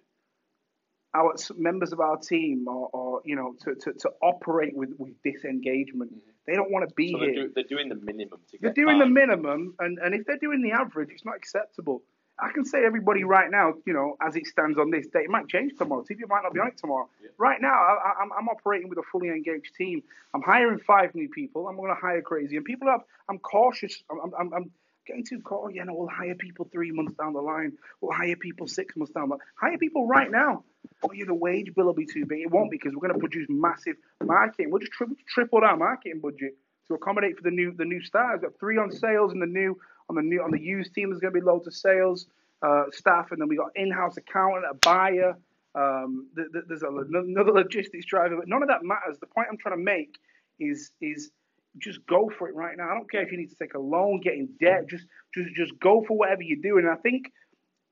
our 1.14 1.36
members 1.56 1.92
of 1.94 2.00
our 2.00 2.18
team 2.18 2.68
or, 2.68 2.90
or 2.92 3.22
you 3.26 3.36
know 3.36 3.56
to, 3.64 3.76
to, 3.76 3.94
to 3.94 4.10
operate 4.22 4.76
with, 4.76 4.94
with 4.98 5.14
disengagement. 5.24 6.12
Mm-hmm. 6.12 6.30
They 6.48 6.54
don't 6.54 6.72
want 6.72 6.88
to 6.88 6.94
be 6.96 7.12
so 7.12 7.20
here. 7.20 7.34
They're, 7.34 7.48
do, 7.48 7.52
they're, 7.56 7.64
doing 7.64 7.90
the 7.90 7.96
minimum 7.96 8.40
to 8.52 8.58
They're 8.60 8.74
doing 8.74 9.00
by. 9.00 9.06
the 9.06 9.10
minimum, 9.10 9.76
and, 9.80 9.98
and 10.00 10.14
if 10.14 10.26
they're 10.26 10.38
doing 10.38 10.62
the 10.62 10.72
average, 10.72 11.10
it's 11.12 11.24
not 11.24 11.36
acceptable. 11.36 12.02
I 12.40 12.52
can 12.52 12.66
say 12.66 12.84
everybody 12.84 13.24
right 13.24 13.50
now, 13.50 13.76
you 13.86 13.94
know, 13.94 14.18
as 14.20 14.36
it 14.36 14.48
stands 14.48 14.78
on 14.80 14.90
this 14.90 15.06
day, 15.08 15.20
it 15.20 15.30
might 15.30 15.48
change 15.48 15.74
tomorrow. 15.78 16.04
TV 16.04 16.28
might 16.28 16.42
not 16.42 16.54
be 16.54 16.60
on 16.60 16.68
it 16.68 16.78
tomorrow. 16.78 17.08
Yeah. 17.22 17.30
Right 17.38 17.62
now, 17.62 17.74
I, 17.74 18.14
I'm, 18.22 18.32
I'm 18.34 18.50
operating 18.50 18.90
with 18.90 18.98
a 18.98 19.04
fully 19.12 19.30
engaged 19.30 19.76
team. 19.76 20.02
I'm 20.34 20.42
hiring 20.42 20.80
five 20.80 21.14
new 21.14 21.30
people. 21.30 21.68
I'm 21.68 21.78
going 21.78 21.94
to 21.94 22.00
hire 22.00 22.22
crazy, 22.22 22.58
and 22.58 22.66
people 22.66 22.90
have. 22.90 23.02
I'm 23.30 23.38
cautious. 23.38 24.04
I'm, 24.10 24.34
I'm, 24.38 24.54
I'm 24.54 24.72
getting 25.06 25.26
too 25.26 25.42
caught. 25.42 25.66
Oh, 25.66 25.70
yeah, 25.70 25.84
no, 25.84 25.94
we'll 25.94 26.08
hire 26.08 26.36
people 26.36 26.68
three 26.72 26.92
months 26.92 27.14
down 27.14 27.34
the 27.34 27.42
line. 27.42 27.74
We'll 28.02 28.14
hire 28.14 28.36
people 28.36 28.68
six 28.68 28.96
months 28.96 29.14
down 29.14 29.30
the 29.30 29.36
line. 29.36 29.46
Hire 29.56 29.78
people 29.78 30.08
right 30.08 30.32
now. 30.32 30.64
Oh, 31.04 31.12
yeah, 31.14 31.26
the 31.26 31.34
wage 31.34 31.74
bill 31.76 31.86
will 31.86 31.94
be 31.94 32.06
too 32.06 32.26
big. 32.26 32.42
It 32.42 32.52
won't 32.52 32.72
be 32.72 32.78
because 32.78 32.94
we're 32.94 33.08
going 33.08 33.14
to 33.14 33.20
produce 33.20 33.48
massive 33.50 33.96
marketing. 34.24 34.72
We'll 34.72 34.80
just 34.80 34.94
tri- 34.94 35.08
triple 35.28 35.60
our 35.64 35.76
marketing 35.76 36.20
budget 36.22 36.56
to 36.88 36.94
accommodate 36.94 37.38
for 37.38 37.44
the 37.44 37.52
new 37.52 37.74
the 37.74 37.86
new 37.86 38.02
stars. 38.02 38.40
We've 38.42 38.52
got 38.52 38.60
three 38.60 38.78
on 38.78 38.92
sales 38.92 39.34
and 39.34 39.42
the 39.42 39.46
new 39.48 39.78
on 40.10 40.16
the 40.16 40.22
new 40.22 40.42
on 40.42 40.52
the 40.52 40.60
used 40.60 40.94
team. 40.94 41.10
There's 41.10 41.20
going 41.20 41.34
to 41.34 41.40
be 41.40 41.46
loads 41.46 41.68
of 41.68 41.74
sales 41.74 42.28
uh, 42.62 42.86
staff, 42.92 43.32
and 43.32 43.42
then 43.42 43.48
we 43.48 43.58
got 43.58 43.72
in-house 43.76 44.18
accountant, 44.18 44.66
a 44.70 44.74
buyer. 44.76 45.38
Um, 45.76 46.28
th- 46.36 46.50
th- 46.54 46.66
there's 46.68 46.84
a, 46.84 46.88
another 46.88 47.52
logistics 47.52 48.06
driver, 48.06 48.38
but 48.38 48.48
none 48.48 48.62
of 48.62 48.70
that 48.70 48.84
matters. 48.84 49.18
The 49.20 49.28
point 49.28 49.48
I'm 49.50 49.58
trying 49.58 49.78
to 49.78 49.84
make 49.84 50.16
is 50.60 50.92
is 51.02 51.32
just 51.80 52.06
go 52.06 52.32
for 52.38 52.48
it 52.48 52.56
right 52.56 52.78
now. 52.78 52.90
I 52.90 52.94
don't 52.94 53.10
care 53.10 53.24
if 53.24 53.32
you 53.32 53.38
need 53.38 53.50
to 53.50 53.56
take 53.56 53.74
a 53.74 53.80
loan, 53.80 54.22
get 54.22 54.34
in 54.36 54.50
debt. 54.60 54.88
Just 54.88 55.06
just 55.34 55.54
just 55.56 55.80
go 55.80 56.04
for 56.08 56.16
whatever 56.16 56.44
you're 56.44 56.62
doing. 56.62 56.86
And 56.86 56.94
I 56.94 56.98
think 57.02 57.32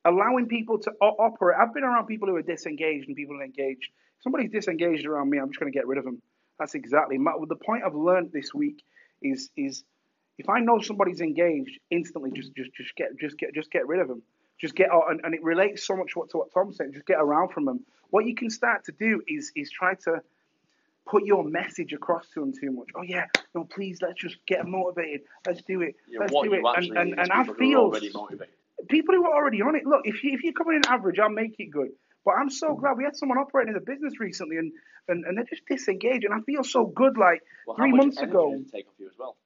allowing 0.05 0.47
people 0.47 0.79
to 0.79 0.91
o- 1.01 1.15
operate. 1.19 1.57
I've 1.59 1.73
been 1.73 1.83
around 1.83 2.07
people 2.07 2.27
who 2.27 2.35
are 2.35 2.41
disengaged 2.41 3.07
and 3.07 3.15
people 3.15 3.35
who 3.35 3.41
are 3.41 3.45
engaged. 3.45 3.89
If 4.17 4.23
somebody's 4.23 4.51
disengaged 4.51 5.05
around 5.05 5.29
me, 5.29 5.37
I'm 5.37 5.49
just 5.49 5.59
going 5.59 5.71
to 5.71 5.77
get 5.77 5.87
rid 5.87 5.97
of 5.97 6.05
them. 6.05 6.21
That's 6.59 6.75
exactly 6.75 7.17
my, 7.17 7.33
the 7.47 7.55
point 7.55 7.83
I've 7.85 7.95
learned 7.95 8.31
this 8.31 8.53
week. 8.53 8.83
Is 9.21 9.49
is 9.55 9.83
if 10.37 10.49
I 10.49 10.59
know 10.59 10.79
somebody's 10.79 11.21
engaged, 11.21 11.79
instantly 11.91 12.31
just 12.31 12.55
just 12.55 12.73
just 12.73 12.95
get 12.95 13.17
just 13.19 13.37
get 13.37 13.53
just 13.53 13.71
get 13.71 13.87
rid 13.87 13.99
of 13.99 14.07
them. 14.07 14.23
Just 14.59 14.75
get 14.75 14.91
out, 14.91 15.09
and, 15.09 15.21
and 15.23 15.33
it 15.33 15.43
relates 15.43 15.85
so 15.87 15.95
much 15.95 16.13
to 16.13 16.19
what, 16.19 16.29
to 16.31 16.37
what 16.37 16.53
Tom 16.53 16.71
said. 16.71 16.93
Just 16.93 17.07
get 17.07 17.17
around 17.19 17.49
from 17.49 17.65
them. 17.65 17.83
What 18.11 18.25
you 18.25 18.35
can 18.35 18.49
start 18.49 18.85
to 18.85 18.91
do 18.91 19.21
is 19.27 19.51
is 19.55 19.71
try 19.71 19.95
to 20.05 20.21
put 21.07 21.25
your 21.25 21.43
message 21.43 21.93
across 21.93 22.27
to 22.33 22.41
them 22.41 22.53
too 22.53 22.71
much. 22.71 22.89
Oh 22.95 23.01
yeah, 23.01 23.25
no, 23.55 23.63
please 23.63 23.99
let's 24.01 24.19
just 24.19 24.37
get 24.45 24.65
motivated. 24.67 25.21
Let's 25.47 25.61
do 25.63 25.81
it. 25.81 25.95
Yeah, 26.07 26.19
let's 26.19 26.33
do 26.33 26.53
it. 26.53 26.61
And 26.63 26.97
and, 26.97 27.19
and 27.19 27.31
I 27.31 27.43
people 27.43 27.55
who 27.55 27.95
are 27.95 27.99
feel 27.99 28.11
motivated. 28.13 28.55
People 28.89 29.15
who 29.15 29.25
are 29.25 29.35
already 29.35 29.61
on 29.61 29.75
it. 29.75 29.85
Look, 29.85 30.01
if 30.05 30.23
you 30.23 30.33
if 30.33 30.43
you're 30.43 30.53
coming 30.53 30.75
in 30.77 30.81
average, 30.87 31.19
I'll 31.19 31.29
make 31.29 31.55
it 31.59 31.71
good. 31.71 31.89
But 32.23 32.35
I'm 32.35 32.49
so 32.49 32.73
hmm. 32.73 32.79
glad 32.79 32.97
we 32.97 33.03
had 33.03 33.15
someone 33.15 33.37
operating 33.37 33.73
in 33.73 33.73
the 33.73 33.85
business 33.85 34.19
recently, 34.19 34.57
and, 34.57 34.71
and, 35.07 35.25
and 35.25 35.37
they're 35.37 35.45
just 35.45 35.65
disengaged, 35.67 36.23
and 36.23 36.33
I 36.33 36.39
feel 36.41 36.63
so 36.63 36.85
good. 36.85 37.17
Like 37.17 37.41
Well, 37.65 37.77
three 37.77 37.91
months 37.91 38.21
ago, 38.21 38.61
take 38.71 38.87
off 38.87 38.93
you 38.99 39.07
as 39.07 39.17
well. 39.17 39.37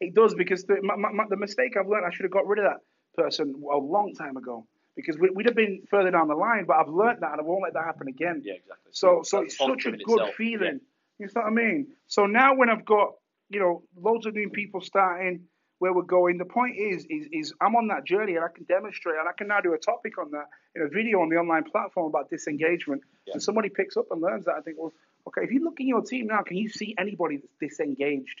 it 0.00 0.14
does 0.14 0.34
because 0.34 0.64
the, 0.64 0.78
my, 0.82 0.96
my, 0.96 1.24
the 1.28 1.36
mistake 1.36 1.76
I've 1.78 1.88
learned, 1.88 2.06
I 2.06 2.10
should 2.10 2.24
have 2.24 2.32
got 2.32 2.46
rid 2.46 2.58
of 2.58 2.64
that 2.64 2.80
person 3.16 3.54
a 3.72 3.76
long 3.76 4.14
time 4.14 4.36
ago 4.36 4.66
because 4.96 5.18
we, 5.18 5.30
we'd 5.30 5.46
have 5.46 5.54
been 5.54 5.82
further 5.88 6.10
down 6.10 6.28
the 6.28 6.34
line. 6.34 6.64
But 6.66 6.76
I've 6.76 6.86
hmm. 6.86 6.98
learned 6.98 7.22
that, 7.22 7.32
and 7.32 7.40
I 7.40 7.44
won't 7.44 7.62
let 7.62 7.74
that 7.74 7.84
happen 7.84 8.08
again. 8.08 8.42
Yeah, 8.44 8.54
exactly. 8.54 8.90
So 8.92 9.22
so 9.22 9.38
That's 9.38 9.54
it's 9.54 9.58
such 9.58 9.86
a 9.86 9.92
good 9.92 10.20
itself. 10.20 10.34
feeling. 10.36 10.80
You 11.18 11.26
know 11.26 11.42
what 11.42 11.46
I 11.46 11.50
mean? 11.50 11.86
So 12.08 12.26
now 12.26 12.56
when 12.56 12.68
I've 12.68 12.84
got 12.84 13.12
you 13.48 13.60
know 13.60 13.84
loads 13.96 14.26
of 14.26 14.34
new 14.34 14.50
people 14.50 14.80
starting 14.80 15.44
where 15.84 15.92
we're 15.92 16.00
going, 16.18 16.38
the 16.38 16.46
point 16.46 16.76
is 16.78 17.04
is 17.10 17.28
is 17.30 17.52
I'm 17.60 17.76
on 17.76 17.88
that 17.88 18.06
journey 18.06 18.36
and 18.36 18.44
I 18.44 18.48
can 18.48 18.64
demonstrate 18.64 19.18
and 19.18 19.28
I 19.28 19.32
can 19.32 19.48
now 19.48 19.60
do 19.60 19.74
a 19.74 19.78
topic 19.78 20.16
on 20.16 20.30
that 20.30 20.46
in 20.74 20.80
a 20.80 20.88
video 20.88 21.20
on 21.20 21.28
the 21.28 21.36
online 21.36 21.64
platform 21.64 22.06
about 22.06 22.30
disengagement. 22.30 23.02
Yeah. 23.26 23.34
And 23.34 23.42
somebody 23.42 23.68
picks 23.68 23.98
up 23.98 24.06
and 24.10 24.22
learns 24.22 24.46
that. 24.46 24.54
I 24.54 24.62
think, 24.62 24.78
well, 24.78 24.94
okay, 25.28 25.42
if 25.44 25.50
you 25.50 25.62
look 25.62 25.78
in 25.80 25.86
your 25.86 26.00
team 26.00 26.28
now, 26.28 26.40
can 26.40 26.56
you 26.56 26.70
see 26.70 26.94
anybody 26.96 27.36
that's 27.36 27.58
disengaged, 27.60 28.40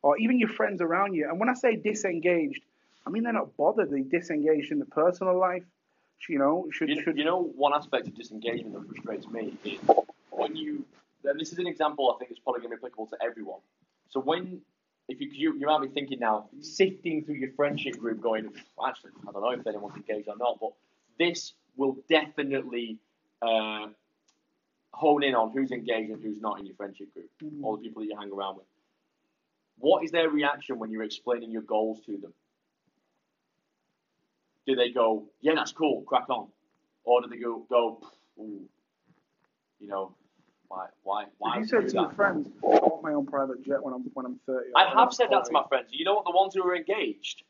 or 0.00 0.16
even 0.16 0.38
your 0.38 0.48
friends 0.48 0.80
around 0.80 1.12
you? 1.12 1.28
And 1.28 1.38
when 1.38 1.50
I 1.50 1.54
say 1.64 1.76
disengaged, 1.76 2.62
I 3.06 3.10
mean 3.10 3.24
they're 3.24 3.34
not 3.34 3.54
bothered. 3.58 3.90
They're 3.90 4.00
disengaged 4.18 4.72
in 4.72 4.78
the 4.78 4.86
personal 4.86 5.38
life. 5.38 5.64
You 6.30 6.38
know, 6.38 6.66
should 6.72 6.88
You, 6.88 7.02
should 7.02 7.18
you 7.18 7.26
know, 7.26 7.42
one 7.42 7.74
aspect 7.74 8.08
of 8.08 8.14
disengagement 8.14 8.72
that 8.72 8.86
frustrates 8.88 9.26
me 9.28 9.54
is 9.64 9.78
when 10.30 10.56
you. 10.56 10.86
And 11.24 11.38
this 11.38 11.52
is 11.52 11.58
an 11.58 11.66
example 11.66 12.10
I 12.10 12.18
think 12.18 12.30
it's 12.30 12.40
probably 12.40 12.62
going 12.62 12.70
to 12.70 12.76
be 12.76 12.80
applicable 12.80 13.08
to 13.08 13.18
everyone. 13.22 13.60
So 14.08 14.20
when, 14.20 14.62
if 15.10 15.20
you 15.20 15.28
you, 15.32 15.58
you 15.58 15.66
might 15.66 15.82
be 15.82 15.88
thinking 15.88 16.20
now, 16.20 16.48
sifting 16.60 17.24
through 17.24 17.34
your 17.36 17.52
friendship 17.52 17.98
group, 17.98 18.20
going, 18.20 18.48
actually, 18.86 19.10
I 19.28 19.32
don't 19.32 19.42
know 19.42 19.50
if 19.50 19.66
anyone's 19.66 19.96
engaged 19.96 20.28
or 20.28 20.36
not, 20.36 20.58
but 20.60 20.70
this 21.18 21.52
will 21.76 21.96
definitely 22.08 22.98
uh, 23.42 23.86
hone 24.92 25.22
in 25.22 25.34
on 25.34 25.50
who's 25.52 25.72
engaged 25.72 26.10
and 26.10 26.22
who's 26.22 26.40
not 26.40 26.60
in 26.60 26.66
your 26.66 26.76
friendship 26.76 27.12
group, 27.12 27.28
Mm. 27.42 27.64
all 27.64 27.76
the 27.76 27.82
people 27.82 28.02
that 28.02 28.08
you 28.08 28.16
hang 28.18 28.30
around 28.32 28.56
with. 28.56 28.66
What 29.78 30.04
is 30.04 30.10
their 30.10 30.28
reaction 30.28 30.78
when 30.78 30.90
you're 30.90 31.02
explaining 31.02 31.50
your 31.50 31.62
goals 31.62 32.00
to 32.06 32.16
them? 32.18 32.34
Do 34.66 34.76
they 34.76 34.90
go, 34.90 35.24
yeah, 35.40 35.54
that's 35.54 35.72
cool, 35.72 36.02
crack 36.02 36.28
on? 36.28 36.48
Or 37.04 37.22
do 37.22 37.28
they 37.28 37.38
go, 37.38 37.66
go, 37.68 38.00
ooh, 38.38 38.68
you 39.80 39.88
know, 39.88 40.14
why, 40.70 40.86
why, 41.02 41.24
why 41.38 41.54
If 41.56 41.62
you 41.62 41.66
said 41.66 41.88
to 41.88 41.94
your 41.94 42.10
friends, 42.12 42.48
I 42.62 42.66
want 42.78 43.02
my 43.02 43.12
own 43.12 43.26
private 43.26 43.64
jet 43.66 43.82
when 43.82 43.92
I'm 43.92 44.02
when 44.14 44.24
I'm 44.24 44.38
30. 44.46 44.68
I 44.76 44.88
have 44.94 45.12
said 45.12 45.26
that 45.32 45.44
to 45.46 45.52
my 45.52 45.64
friends. 45.68 45.88
You 45.90 46.04
know 46.04 46.14
what? 46.14 46.24
The 46.24 46.30
ones 46.30 46.54
who 46.54 46.62
are 46.62 46.76
engaged 46.76 47.42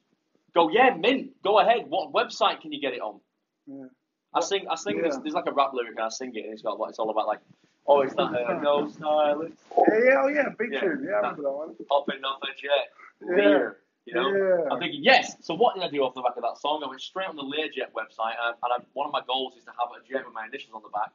go, 0.55 0.71
yeah, 0.71 0.97
mint, 0.99 1.31
go 1.45 1.59
ahead. 1.61 1.85
What 1.89 2.13
website 2.15 2.63
can 2.63 2.73
you 2.73 2.81
get 2.81 2.95
it 2.95 3.03
on? 3.03 3.21
Yeah. 3.67 3.85
I 4.35 4.41
sing, 4.41 4.67
I 4.71 4.75
sing 4.75 5.03
this. 5.03 5.15
Yeah. 5.17 5.21
There's 5.23 5.35
like 5.35 5.45
a 5.47 5.53
rap 5.53 5.73
lyric, 5.75 5.97
and 5.97 6.01
I 6.01 6.09
sing 6.09 6.33
it, 6.35 6.45
and 6.45 6.53
it's 6.55 6.63
got 6.63 6.79
like, 6.81 6.91
it's 6.91 6.99
all 6.99 7.11
about 7.11 7.27
like, 7.27 7.41
oh, 7.87 8.01
it's 8.01 8.15
that 8.15 8.23
uh, 8.33 8.59
no 8.63 8.89
stylist, 8.89 9.53
Yeah, 9.77 9.99
yeah, 10.03 10.23
oh 10.23 10.29
yeah, 10.29 10.49
big 10.59 10.73
Yeah. 10.73 10.81
tune. 10.81 11.05
Yeah, 11.07 11.13
I 11.13 11.17
remember 11.19 11.43
that 11.43 11.53
one. 11.53 11.77
hopping 11.91 12.25
off 12.25 12.41
a 12.43 12.47
jet, 12.57 12.89
Yeah. 13.21 13.71
You 14.07 14.15
know, 14.15 14.31
Yeah. 14.33 14.73
I'm 14.73 14.79
thinking 14.81 15.05
yes. 15.05 15.37
So 15.43 15.53
what 15.55 15.75
did 15.75 15.85
I 15.85 15.91
do 15.91 16.01
off 16.03 16.15
the 16.15 16.23
back 16.23 16.37
of 16.37 16.43
that 16.43 16.57
song? 16.57 16.81
I 16.83 16.89
went 16.89 17.03
straight 17.03 17.29
on 17.29 17.37
the 17.37 17.43
Learjet 17.45 17.93
website, 17.93 18.33
and, 18.43 18.57
and 18.65 18.73
I, 18.73 18.79
one 18.95 19.07
of 19.07 19.13
my 19.13 19.21
goals 19.27 19.57
is 19.59 19.65
to 19.65 19.73
have 19.77 19.91
a 19.93 20.01
jet 20.09 20.25
with 20.25 20.33
my 20.33 20.47
initials 20.47 20.73
on 20.75 20.81
the 20.83 20.89
back. 20.89 21.13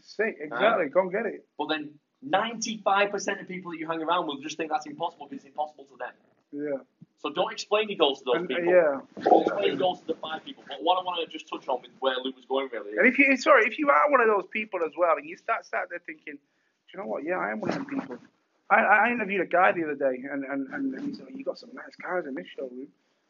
Sick, 0.00 0.36
exactly. 0.40 0.86
Go 0.86 1.02
and 1.02 1.12
get 1.12 1.26
it. 1.26 1.44
But 1.58 1.68
then 1.68 1.90
95% 2.28 3.40
of 3.40 3.48
people 3.48 3.70
that 3.72 3.78
you 3.78 3.86
hang 3.88 4.02
around 4.02 4.26
with 4.28 4.42
just 4.42 4.56
think 4.56 4.70
that's 4.70 4.86
impossible 4.86 5.26
because 5.26 5.44
it's 5.44 5.46
impossible 5.46 5.84
to 5.84 5.96
them. 5.98 6.12
Yeah. 6.52 6.78
So 7.18 7.30
don't 7.32 7.52
explain 7.52 7.88
your 7.88 7.98
goals 7.98 8.18
to 8.20 8.24
those 8.26 8.36
And, 8.36 8.44
uh, 8.52 8.56
people. 8.56 8.72
yeah. 8.72 9.00
Don't 9.22 9.42
explain 9.42 9.66
your 9.68 9.76
goals 9.76 10.00
to 10.00 10.06
the 10.08 10.14
five 10.14 10.44
people. 10.44 10.64
But 10.68 10.82
what 10.82 11.00
I 11.00 11.04
want 11.04 11.20
to 11.24 11.32
just 11.32 11.48
touch 11.48 11.68
on 11.68 11.80
with 11.82 11.90
where 12.00 12.16
Luke 12.22 12.36
was 12.36 12.44
going 12.46 12.68
really 12.72 12.96
And 12.98 13.06
if 13.06 13.18
you 13.18 13.36
sorry, 13.36 13.66
if 13.66 13.78
you 13.78 13.90
are 13.90 14.10
one 14.10 14.20
of 14.20 14.26
those 14.26 14.46
people 14.50 14.80
as 14.84 14.92
well, 14.96 15.16
and 15.16 15.24
you 15.28 15.36
start 15.36 15.64
start 15.64 15.88
there 15.90 16.00
thinking, 16.04 16.34
do 16.34 16.38
you 16.94 17.00
know 17.00 17.06
what? 17.06 17.24
Yeah, 17.24 17.38
I 17.38 17.52
am 17.52 17.60
one 17.60 17.70
of 17.70 17.76
them 17.76 17.86
people. 17.86 18.18
I, 18.70 18.80
I 18.80 19.10
interviewed 19.12 19.40
a 19.42 19.46
guy 19.46 19.72
the 19.72 19.84
other 19.84 19.94
day, 19.94 20.22
and 20.30 20.44
and, 20.44 20.68
and 20.74 21.00
he 21.06 21.14
said, 21.14 21.26
"You 21.34 21.44
got 21.44 21.58
some 21.58 21.70
nice 21.74 21.94
cars 22.02 22.26
in 22.26 22.34
this 22.34 22.46
showroom." 22.56 22.88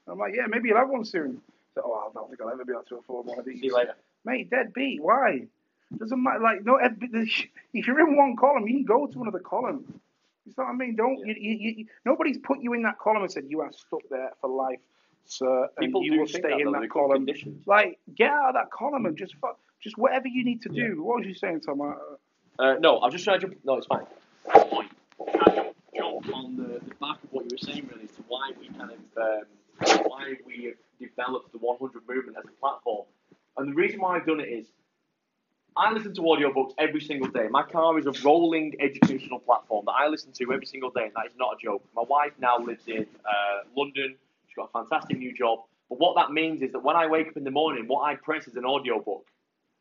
I'm 0.08 0.18
like, 0.18 0.34
"Yeah, 0.34 0.46
maybe 0.48 0.68
you'll 0.68 0.78
have 0.78 0.88
one 0.88 1.04
soon." 1.04 1.40
So, 1.74 1.82
oh, 1.84 2.08
I 2.08 2.12
don't 2.14 2.28
think 2.28 2.40
I'll 2.40 2.50
ever 2.50 2.64
be 2.64 2.72
able 2.72 2.82
to 2.84 2.96
afford 2.96 3.26
one 3.26 3.38
of 3.38 3.44
these. 3.44 3.60
see 3.60 3.66
you 3.66 3.74
later. 3.74 3.94
Mate, 4.24 4.50
dead 4.50 4.72
beat. 4.72 5.02
Why? 5.02 5.46
Doesn't 5.98 6.22
matter. 6.22 6.40
Like, 6.40 6.64
no, 6.64 6.78
if 6.82 7.86
you're 7.86 8.00
in 8.00 8.16
one 8.16 8.36
column, 8.36 8.66
you 8.66 8.74
can 8.76 8.84
go 8.84 9.06
to 9.06 9.22
another 9.22 9.38
column. 9.40 9.84
You 10.44 10.52
know 10.58 10.64
what 10.64 10.70
I 10.70 10.74
mean? 10.74 10.96
Don't 10.96 11.18
Yeah. 11.26 11.34
you, 11.38 11.52
you, 11.60 11.74
you, 11.78 11.86
nobody's 12.04 12.38
put 12.38 12.60
you 12.60 12.72
in 12.72 12.82
that 12.82 12.98
column 12.98 13.22
and 13.22 13.30
said 13.30 13.44
you 13.48 13.60
are 13.60 13.70
stuck 13.72 14.00
there 14.10 14.30
for 14.40 14.50
life, 14.50 14.80
sir, 15.24 15.68
and 15.76 15.86
People 15.86 16.02
you 16.02 16.18
will 16.20 16.26
stay 16.26 16.40
that, 16.40 16.58
in 16.60 16.72
though, 16.72 16.80
that 16.80 16.90
column. 16.90 17.18
conditions. 17.18 17.66
Like, 17.66 17.98
get 18.14 18.30
out 18.30 18.48
of 18.48 18.54
that 18.54 18.70
column 18.70 19.06
and 19.06 19.16
just 19.16 19.36
fuck, 19.36 19.58
just 19.80 19.96
whatever 19.96 20.26
you 20.28 20.44
need 20.44 20.62
to 20.62 20.68
do. 20.68 21.02
What 21.02 21.18
was 21.18 21.26
you 21.26 21.34
saying, 21.34 21.60
Tom? 21.60 21.80
Uh, 21.80 21.94
Uh, 22.58 22.74
no, 22.80 23.00
I'm 23.00 23.10
just 23.12 23.24
trying 23.24 23.40
to. 23.40 23.50
No, 23.64 23.76
it's 23.78 23.86
fine. 23.86 24.04
Point. 24.52 24.90
Trying 25.16 25.44
to 25.44 25.54
jump, 25.62 25.76
jump 25.96 26.34
on 26.34 26.56
the, 26.56 26.80
the 26.88 26.94
back 27.00 27.22
of 27.22 27.30
what 27.30 27.44
you 27.44 27.50
were 27.52 27.58
saying, 27.72 27.88
really, 27.92 28.04
as 28.04 28.10
to 28.16 28.22
why 28.28 28.50
we 28.60 28.68
kind 28.68 28.90
of 28.90 28.98
um, 29.16 30.02
why 30.08 30.34
we 30.46 30.64
have 30.64 30.74
developed 31.00 31.52
the 31.52 31.58
100 31.58 32.02
movement 32.08 32.36
as 32.38 32.44
a 32.44 32.60
platform. 32.60 33.06
And 33.56 33.68
the 33.70 33.74
reason 33.74 34.00
why 34.00 34.16
I've 34.16 34.26
done 34.26 34.40
it 34.40 34.48
is 34.48 34.66
I 35.76 35.92
listen 35.92 36.14
to 36.14 36.20
audiobooks 36.22 36.72
every 36.78 37.00
single 37.00 37.28
day. 37.30 37.48
My 37.50 37.62
car 37.62 37.98
is 37.98 38.06
a 38.06 38.12
rolling 38.24 38.74
educational 38.80 39.38
platform 39.38 39.84
that 39.86 39.92
I 39.92 40.08
listen 40.08 40.32
to 40.32 40.52
every 40.52 40.66
single 40.66 40.90
day, 40.90 41.04
and 41.04 41.12
that 41.16 41.26
is 41.26 41.32
not 41.38 41.54
a 41.54 41.56
joke. 41.62 41.82
My 41.94 42.02
wife 42.02 42.32
now 42.38 42.58
lives 42.58 42.84
in 42.86 43.06
uh, 43.24 43.68
London. 43.76 44.16
She's 44.46 44.54
got 44.56 44.70
a 44.74 44.78
fantastic 44.84 45.18
new 45.18 45.32
job. 45.34 45.60
But 45.88 45.98
what 45.98 46.14
that 46.16 46.30
means 46.30 46.62
is 46.62 46.72
that 46.72 46.80
when 46.82 46.96
I 46.96 47.06
wake 47.06 47.28
up 47.28 47.36
in 47.36 47.44
the 47.44 47.50
morning, 47.50 47.84
what 47.86 48.02
I 48.02 48.16
press 48.16 48.46
is 48.48 48.56
an 48.56 48.64
audiobook, 48.64 49.26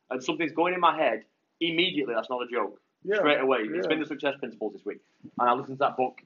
and 0.09 0.23
something's 0.23 0.51
going 0.53 0.73
in 0.73 0.79
my 0.79 0.95
head, 0.97 1.23
immediately 1.59 2.13
that's 2.13 2.29
not 2.29 2.41
a 2.41 2.47
joke. 2.51 2.79
Yeah, 3.03 3.17
Straight 3.17 3.39
away. 3.41 3.59
it's 3.63 3.87
been 3.87 3.99
the 3.99 4.05
success 4.05 4.35
principles 4.39 4.73
this 4.73 4.85
week. 4.85 4.99
And 5.39 5.49
I 5.49 5.53
listened 5.53 5.77
to 5.77 5.79
that 5.85 5.97
book 5.97 6.21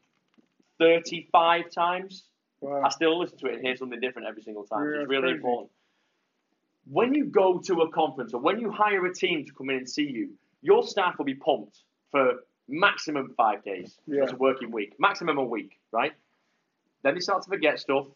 35 0.79 1.71
times. 1.71 2.23
wow. 2.61 2.81
I 2.83 2.89
still 2.89 3.17
listen 3.19 3.37
to 3.39 3.47
it 3.47 3.53
and 3.55 3.61
hear 3.65 3.75
something 3.77 3.99
different 3.99 4.27
every 4.27 4.41
single 4.41 4.65
time. 4.65 4.83
Yeah, 4.83 4.85
so 4.85 4.93
it's 4.93 5.01
it's 5.03 5.09
really 5.09 5.21
crazy. 5.21 5.35
important. 5.35 5.71
When 6.87 7.13
you 7.13 7.25
go 7.25 7.59
to 7.59 7.81
a 7.81 7.91
conference 7.91 8.33
or 8.33 8.41
when 8.41 8.59
you 8.59 8.71
hire 8.71 9.05
a 9.05 9.13
team 9.13 9.45
to 9.45 9.53
come 9.53 9.69
in 9.69 9.77
and 9.77 9.89
see 9.89 10.03
you, 10.07 10.29
your 10.61 10.83
staff 10.83 11.17
will 11.17 11.25
be 11.25 11.35
pumped 11.35 11.79
for 12.11 12.43
maximum 12.67 13.33
five 13.35 13.63
days. 13.63 13.97
Yeah. 14.07 14.25
A 14.29 14.35
working 14.35 14.71
week, 14.71 14.93
maximum 14.99 15.37
a 15.37 15.43
week, 15.43 15.79
right? 15.91 16.13
Then 17.03 17.15
they 17.15 17.19
start 17.19 17.43
to 17.43 17.49
forget 17.49 17.79
stuff. 17.79 18.07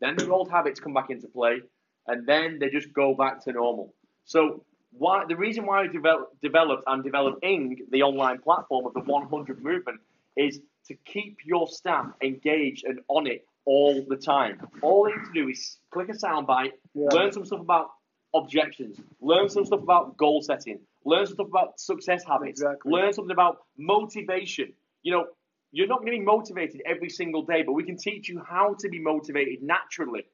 Then 0.00 0.16
the 0.16 0.30
old 0.30 0.50
habits 0.50 0.80
come 0.80 0.92
back 0.92 1.10
into 1.10 1.26
play, 1.28 1.62
and 2.06 2.26
then 2.26 2.58
they 2.58 2.68
just 2.68 2.92
go 2.92 3.14
back 3.14 3.42
to 3.44 3.52
normal. 3.52 3.94
So 4.24 4.64
why 4.92 5.24
the 5.26 5.36
reason 5.36 5.64
why 5.64 5.82
I 5.82 5.86
develop, 5.86 6.32
developed 6.42 6.84
and 6.86 7.02
developing 7.02 7.78
the 7.90 8.02
online 8.02 8.38
platform 8.40 8.86
of 8.86 8.94
the 8.94 9.00
100 9.00 9.62
movement 9.62 10.00
is 10.36 10.60
to 10.88 10.94
keep 11.06 11.38
your 11.44 11.66
staff 11.66 12.06
engaged 12.22 12.84
and 12.84 13.00
on 13.08 13.26
it 13.26 13.46
all 13.64 14.04
the 14.08 14.16
time. 14.16 14.60
All 14.82 15.04
they 15.04 15.12
need 15.12 15.26
to 15.26 15.32
do 15.32 15.48
is 15.48 15.78
click 15.90 16.08
a 16.08 16.12
soundbite, 16.12 16.72
Yeah. 16.94 17.08
learn 17.12 17.32
some 17.32 17.44
stuff 17.44 17.60
about 17.60 17.88
objections, 18.42 19.00
learn 19.20 19.48
some 19.48 19.64
stuff 19.64 19.82
about 19.82 20.16
goal 20.16 20.42
setting, 20.42 20.78
learn 21.04 21.26
some 21.26 21.34
stuff 21.34 21.48
about 21.48 21.80
success 21.80 22.24
habits, 22.24 22.60
Exactly. 22.60 22.92
learn 22.92 23.12
something 23.12 23.32
about 23.32 23.58
motivation. 23.78 24.72
You 25.02 25.12
know, 25.12 25.26
you're 25.72 25.86
not 25.86 26.00
going 26.00 26.12
to 26.12 26.18
be 26.18 26.24
motivated 26.24 26.82
every 26.86 27.10
single 27.10 27.42
day, 27.42 27.62
but 27.62 27.72
we 27.72 27.84
can 27.84 27.96
teach 27.96 28.28
you 28.28 28.42
how 28.48 28.74
to 28.80 28.88
be 28.88 28.98
motivated 28.98 29.62
naturally. 29.62 30.24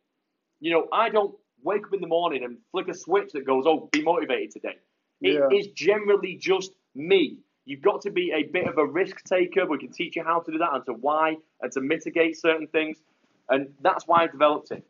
You 0.60 0.72
know, 0.72 0.88
I 0.92 1.08
don't 1.08 1.34
wake 1.62 1.86
up 1.86 1.94
in 1.94 2.00
the 2.00 2.06
morning 2.06 2.44
and 2.44 2.58
flick 2.70 2.88
a 2.88 2.94
switch 2.94 3.32
that 3.32 3.44
goes, 3.46 3.64
"Oh, 3.66 3.88
be 3.92 4.02
motivated 4.02 4.50
today." 4.52 4.76
It 5.20 5.34
Yeah. 5.34 5.48
is 5.56 5.68
generally 5.68 6.36
just 6.36 6.74
me. 6.94 7.38
You've 7.64 7.80
got 7.80 8.02
to 8.02 8.10
be 8.10 8.32
a 8.32 8.42
bit 8.42 8.66
of 8.66 8.78
a 8.78 8.84
risk 8.84 9.22
taker. 9.24 9.66
We 9.66 9.78
can 9.78 9.92
teach 9.92 10.16
you 10.16 10.24
how 10.24 10.40
to 10.40 10.50
do 10.52 10.58
that 10.58 10.74
and 10.74 10.84
to 10.86 10.94
why 10.94 11.36
and 11.60 11.70
to 11.72 11.80
mitigate 11.80 12.36
certain 12.36 12.66
things. 12.66 13.00
And 13.48 13.74
that's 13.80 14.06
why 14.06 14.22
I 14.24 14.26
developed 14.26 14.70
it. 14.72 14.84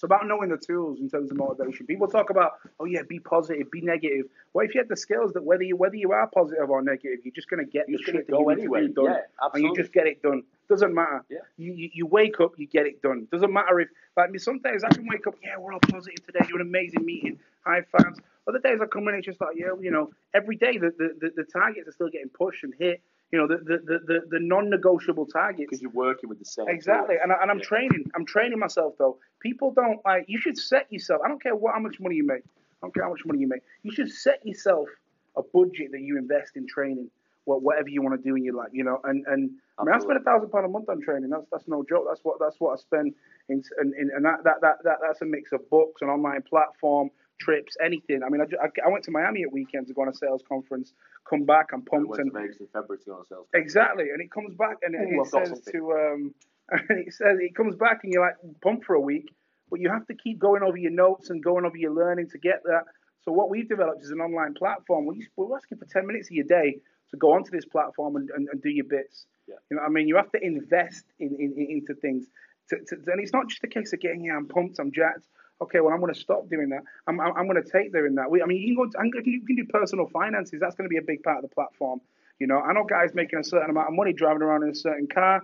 It's 0.00 0.04
about 0.06 0.26
knowing 0.26 0.48
the 0.48 0.56
tools 0.56 0.98
in 0.98 1.10
terms 1.10 1.30
of 1.30 1.36
motivation. 1.36 1.84
People 1.84 2.08
talk 2.08 2.30
about, 2.30 2.52
oh 2.80 2.86
yeah, 2.86 3.02
be 3.06 3.18
positive, 3.20 3.70
be 3.70 3.82
negative. 3.82 4.24
What 4.52 4.64
if 4.64 4.74
you 4.74 4.80
had 4.80 4.88
the 4.88 4.96
skills 4.96 5.34
that 5.34 5.44
whether 5.44 5.62
you 5.62 5.76
whether 5.76 5.94
you 5.94 6.12
are 6.12 6.26
positive 6.26 6.70
or 6.70 6.80
negative, 6.80 7.18
you're 7.22 7.34
just 7.34 7.50
gonna 7.50 7.66
get 7.66 7.86
You're 7.86 7.98
the 7.98 8.04
shit 8.04 8.14
that 8.14 8.30
go 8.32 8.40
you 8.48 8.56
need 8.56 8.62
anyway. 8.62 8.80
to 8.80 8.88
do 8.88 8.94
done, 8.94 9.04
Yeah, 9.04 9.48
and 9.52 9.62
you 9.62 9.76
just 9.76 9.92
get 9.92 10.06
it 10.06 10.22
done. 10.22 10.42
Doesn't 10.70 10.94
matter. 10.94 11.22
Yeah. 11.28 11.40
You, 11.58 11.74
you 11.74 11.90
you 11.92 12.06
wake 12.06 12.40
up, 12.40 12.52
you 12.56 12.66
get 12.66 12.86
it 12.86 13.02
done. 13.02 13.28
Doesn't 13.30 13.52
matter 13.52 13.78
if 13.78 13.90
like 14.16 14.30
me. 14.30 14.38
Sometimes 14.38 14.84
I 14.84 14.88
can 14.88 15.06
wake 15.06 15.26
up, 15.26 15.34
yeah, 15.42 15.58
we're 15.58 15.74
all 15.74 15.80
positive 15.80 16.24
today. 16.24 16.46
You're 16.48 16.62
an 16.62 16.66
amazing 16.66 17.04
meeting, 17.04 17.38
high 17.66 17.82
fives. 17.92 18.20
Other 18.48 18.58
days 18.58 18.78
I 18.80 18.86
come 18.86 19.02
in 19.02 19.08
and 19.08 19.18
it's 19.18 19.26
just 19.26 19.38
like, 19.42 19.54
yeah, 19.54 19.74
you 19.78 19.90
know, 19.90 20.12
every 20.32 20.56
day 20.56 20.78
the 20.78 20.94
the, 20.96 21.14
the, 21.20 21.30
the 21.36 21.44
targets 21.44 21.88
are 21.88 21.92
still 21.92 22.08
getting 22.08 22.30
pushed 22.30 22.64
and 22.64 22.72
hit. 22.78 23.02
You 23.32 23.38
know, 23.38 23.46
the 23.46 23.58
the 23.58 23.98
the, 24.06 24.20
the, 24.28 24.40
non-negotiable 24.40 25.26
targets. 25.26 25.68
Because 25.70 25.80
you're 25.82 25.92
working 25.92 26.28
with 26.28 26.40
the 26.40 26.44
same. 26.44 26.68
Exactly, 26.68 27.16
and, 27.22 27.32
I, 27.32 27.36
and 27.42 27.50
I'm 27.50 27.58
Yeah. 27.58 27.64
training. 27.64 28.10
I'm 28.14 28.26
training 28.26 28.58
myself 28.58 28.94
though. 28.98 29.18
People 29.40 29.72
don't 29.72 30.00
like. 30.04 30.24
You 30.26 30.38
should 30.38 30.58
set 30.58 30.92
yourself. 30.92 31.20
I 31.24 31.28
don't 31.28 31.42
care 31.42 31.54
what 31.54 31.74
how 31.74 31.80
much 31.80 32.00
money 32.00 32.16
you 32.16 32.26
make. 32.26 32.42
I 32.44 32.86
don't 32.86 32.94
care 32.94 33.04
how 33.04 33.10
much 33.10 33.24
money 33.24 33.38
you 33.40 33.46
make. 33.48 33.62
You 33.82 33.92
should 33.92 34.10
set 34.10 34.44
yourself 34.44 34.88
a 35.36 35.42
budget 35.42 35.92
that 35.92 36.00
you 36.00 36.18
invest 36.18 36.56
in 36.56 36.66
training. 36.66 37.08
What 37.44 37.62
whatever 37.62 37.88
you 37.88 38.02
want 38.02 38.20
to 38.20 38.28
do 38.28 38.34
in 38.36 38.44
your 38.44 38.54
life, 38.54 38.68
you 38.72 38.84
know. 38.84 39.00
And 39.04 39.24
and 39.26 39.50
I 39.78 39.84
mean, 39.84 39.94
I 39.94 39.98
spend 40.00 40.18
a 40.18 40.22
thousand 40.22 40.50
pound 40.50 40.66
a 40.66 40.68
month 40.68 40.88
on 40.88 41.00
training. 41.00 41.30
That's 41.30 41.46
that's 41.52 41.68
no 41.68 41.84
joke. 41.88 42.06
That's 42.08 42.20
what 42.24 42.38
that's 42.40 42.56
what 42.58 42.72
I 42.72 42.76
spend 42.76 43.14
in 43.48 43.62
in, 43.80 43.94
in 43.98 44.10
and 44.14 44.24
that, 44.24 44.44
that 44.44 44.60
that 44.60 44.76
that 44.84 44.98
that's 45.02 45.22
a 45.22 45.24
mix 45.24 45.52
of 45.52 45.68
books, 45.70 46.02
and 46.02 46.10
online 46.10 46.42
platform, 46.42 47.10
trips, 47.40 47.76
anything. 47.82 48.20
I 48.24 48.28
mean, 48.28 48.40
I, 48.40 48.44
I, 48.64 48.68
I 48.86 48.90
went 48.90 49.04
to 49.04 49.10
Miami 49.10 49.42
at 49.42 49.52
weekends 49.52 49.88
to 49.88 49.94
go 49.94 50.02
on 50.02 50.08
a 50.08 50.14
sales 50.14 50.42
conference. 50.48 50.92
Come 51.28 51.44
back, 51.44 51.68
I'm 51.72 51.82
pumped 51.82 52.08
went 52.10 52.22
and 52.22 52.32
to 52.32 52.38
Vegas 52.38 52.58
in 52.60 52.66
February 52.66 52.98
to 52.98 53.04
go 53.06 53.12
on 53.14 53.22
a 53.22 53.26
sales. 53.26 53.46
conference. 53.50 53.64
Exactly, 53.66 54.04
and 54.12 54.20
it 54.20 54.30
comes 54.30 54.54
back 54.54 54.76
and 54.82 54.94
it, 54.94 55.14
Ooh, 55.14 55.22
it 55.22 55.26
says 55.28 55.60
to 55.72 55.92
um, 55.92 56.34
and 56.70 57.06
it 57.06 57.12
says 57.12 57.38
it 57.40 57.54
comes 57.54 57.74
back 57.76 58.00
and 58.04 58.12
you're 58.12 58.24
like 58.24 58.36
pumped 58.62 58.84
for 58.84 58.94
a 58.94 59.00
week, 59.00 59.32
but 59.70 59.80
you 59.80 59.90
have 59.90 60.06
to 60.06 60.14
keep 60.14 60.38
going 60.38 60.62
over 60.62 60.76
your 60.76 60.92
notes 60.92 61.30
and 61.30 61.42
going 61.42 61.64
over 61.64 61.76
your 61.76 61.92
learning 61.92 62.28
to 62.30 62.38
get 62.38 62.62
that. 62.64 62.84
So 63.24 63.32
what 63.32 63.50
we've 63.50 63.68
developed 63.68 64.02
is 64.02 64.10
an 64.10 64.20
online 64.20 64.54
platform. 64.54 65.06
We 65.06 65.26
we're 65.36 65.56
asking 65.56 65.78
for 65.78 65.86
ten 65.86 66.06
minutes 66.06 66.28
of 66.28 66.32
your 66.32 66.46
day 66.46 66.76
to 67.10 67.16
go 67.16 67.32
onto 67.32 67.50
this 67.50 67.64
platform 67.64 68.16
and, 68.16 68.30
and, 68.30 68.48
and 68.52 68.62
do 68.62 68.70
your 68.70 68.84
bits. 68.84 69.26
Yeah. 69.48 69.54
You 69.70 69.76
know, 69.76 69.82
what 69.82 69.88
I 69.88 69.92
mean, 69.92 70.08
you 70.08 70.16
have 70.16 70.30
to 70.32 70.40
invest 70.42 71.04
in, 71.18 71.34
in, 71.38 71.54
in- 71.56 71.70
into 71.82 71.94
things. 72.00 72.26
To, 72.68 72.76
to, 72.76 72.94
and 73.10 73.20
it's 73.20 73.32
not 73.32 73.48
just 73.48 73.64
a 73.64 73.66
case 73.66 73.92
of 73.92 74.00
getting, 74.00 74.24
yeah, 74.24 74.36
I'm 74.36 74.46
pumped, 74.46 74.78
I'm 74.78 74.92
jacked. 74.92 75.26
Okay, 75.62 75.80
well, 75.80 75.92
I'm 75.92 76.00
going 76.00 76.12
to 76.14 76.18
stop 76.18 76.48
doing 76.48 76.70
that. 76.70 76.80
I'm, 77.06 77.20
I'm, 77.20 77.36
I'm 77.36 77.46
going 77.46 77.62
to 77.62 77.70
take 77.70 77.92
doing 77.92 78.14
that. 78.14 78.30
We, 78.30 78.42
I 78.42 78.46
mean, 78.46 78.62
you 78.62 78.74
can 78.74 78.86
go, 78.86 78.90
gonna- 78.90 79.22
you 79.24 79.44
can 79.46 79.56
do 79.56 79.66
personal 79.66 80.06
finances. 80.08 80.58
That's 80.60 80.74
going 80.74 80.88
to 80.88 80.90
be 80.90 80.96
a 80.96 81.02
big 81.02 81.22
part 81.22 81.44
of 81.44 81.50
the 81.50 81.54
platform. 81.54 82.00
You 82.38 82.46
know, 82.46 82.58
I 82.58 82.72
know 82.72 82.84
guys 82.84 83.10
making 83.14 83.38
a 83.38 83.44
certain 83.44 83.68
amount 83.68 83.88
of 83.88 83.94
money 83.94 84.14
driving 84.14 84.42
around 84.42 84.62
in 84.62 84.70
a 84.70 84.74
certain 84.74 85.06
car. 85.06 85.42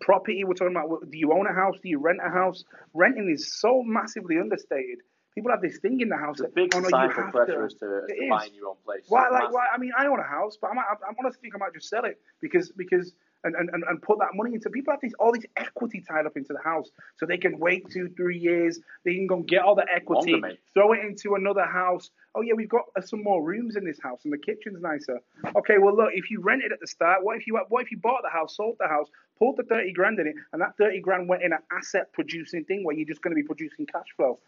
Property, 0.00 0.44
we're 0.44 0.54
talking 0.54 0.76
about. 0.76 1.10
Do 1.10 1.18
you 1.18 1.32
own 1.32 1.48
a 1.48 1.52
house? 1.52 1.74
Do 1.82 1.88
you 1.88 1.98
rent 1.98 2.20
a 2.24 2.30
house? 2.30 2.64
Renting 2.94 3.28
is 3.28 3.52
so 3.60 3.82
massively 3.84 4.38
understated. 4.38 4.98
People 5.34 5.50
have 5.50 5.60
this 5.60 5.78
thing 5.78 6.00
in 6.00 6.08
the 6.08 6.16
house. 6.16 6.38
It's 6.38 6.40
a 6.40 6.44
that, 6.44 6.54
big 6.54 6.74
oh, 6.74 6.78
no, 6.78 6.84
you 6.84 6.90
societal 6.90 7.32
pressure 7.32 7.58
to. 7.58 7.64
as 7.64 7.74
to, 7.74 8.02
to 8.08 8.26
buying 8.28 8.54
your 8.54 8.68
own 8.68 8.76
place. 8.84 9.04
Why, 9.08 9.28
like, 9.30 9.52
why? 9.52 9.66
I 9.74 9.78
mean, 9.78 9.90
I 9.98 10.06
own 10.06 10.20
a 10.20 10.24
house, 10.24 10.56
but 10.60 10.70
I 10.70 10.74
might, 10.74 10.84
I, 10.88 10.94
I 10.94 11.12
honestly 11.18 11.40
think 11.42 11.56
I 11.56 11.58
might 11.58 11.74
just 11.74 11.88
sell 11.88 12.04
it 12.04 12.20
because, 12.40 12.70
because, 12.70 13.12
and, 13.44 13.54
and, 13.54 13.70
and- 13.70 14.02
put 14.02 14.18
that 14.18 14.30
money 14.34 14.54
into. 14.54 14.70
People 14.70 14.92
have 14.92 15.00
this, 15.00 15.12
all 15.18 15.32
this 15.32 15.44
equity 15.56 16.02
tied 16.06 16.26
up 16.26 16.36
into 16.36 16.52
the 16.52 16.62
house, 16.62 16.88
so 17.16 17.26
they 17.26 17.36
can 17.36 17.58
wait 17.58 17.90
two, 17.90 18.08
three 18.16 18.38
years. 18.38 18.80
They 19.04 19.14
can 19.14 19.26
go 19.26 19.36
and 19.36 19.46
get 19.46 19.62
all 19.62 19.74
the 19.74 19.86
equity, 19.92 20.32
Longer, 20.32 20.54
throw 20.74 20.92
it 20.92 21.00
into 21.00 21.34
another 21.34 21.64
house. 21.64 22.10
Oh 22.34 22.42
yeah, 22.42 22.54
we've 22.54 22.68
got 22.68 22.84
uh, 22.96 23.00
some 23.00 23.22
more 23.22 23.42
rooms 23.42 23.76
in 23.76 23.84
this 23.84 23.98
house, 24.02 24.20
and 24.24 24.32
the 24.32 24.38
kitchen's 24.38 24.80
nicer. 24.80 25.20
Okay, 25.56 25.78
well 25.78 25.96
look, 25.96 26.10
if 26.14 26.30
you 26.30 26.40
rented 26.40 26.72
at 26.72 26.80
the 26.80 26.86
start, 26.86 27.22
what 27.24 27.36
if 27.36 27.46
you, 27.46 27.58
what 27.68 27.82
if 27.82 27.90
you 27.90 27.98
bought 27.98 28.22
the 28.22 28.30
house, 28.30 28.56
sold 28.56 28.76
the 28.80 28.88
house, 28.88 29.08
pulled 29.38 29.56
the 29.56 29.64
thirty 29.64 29.92
grand 29.92 30.18
in 30.18 30.26
it, 30.26 30.34
and 30.52 30.62
that 30.62 30.76
thirty 30.78 31.00
grand 31.00 31.28
went 31.28 31.42
in 31.42 31.52
an 31.52 31.60
asset 31.70 32.12
producing 32.12 32.64
thing 32.64 32.84
where 32.84 32.96
you're 32.96 33.06
just 33.08 33.22
going 33.22 33.32
to 33.34 33.40
be 33.40 33.46
producing 33.46 33.86
cash 33.86 34.06
flow. 34.16 34.38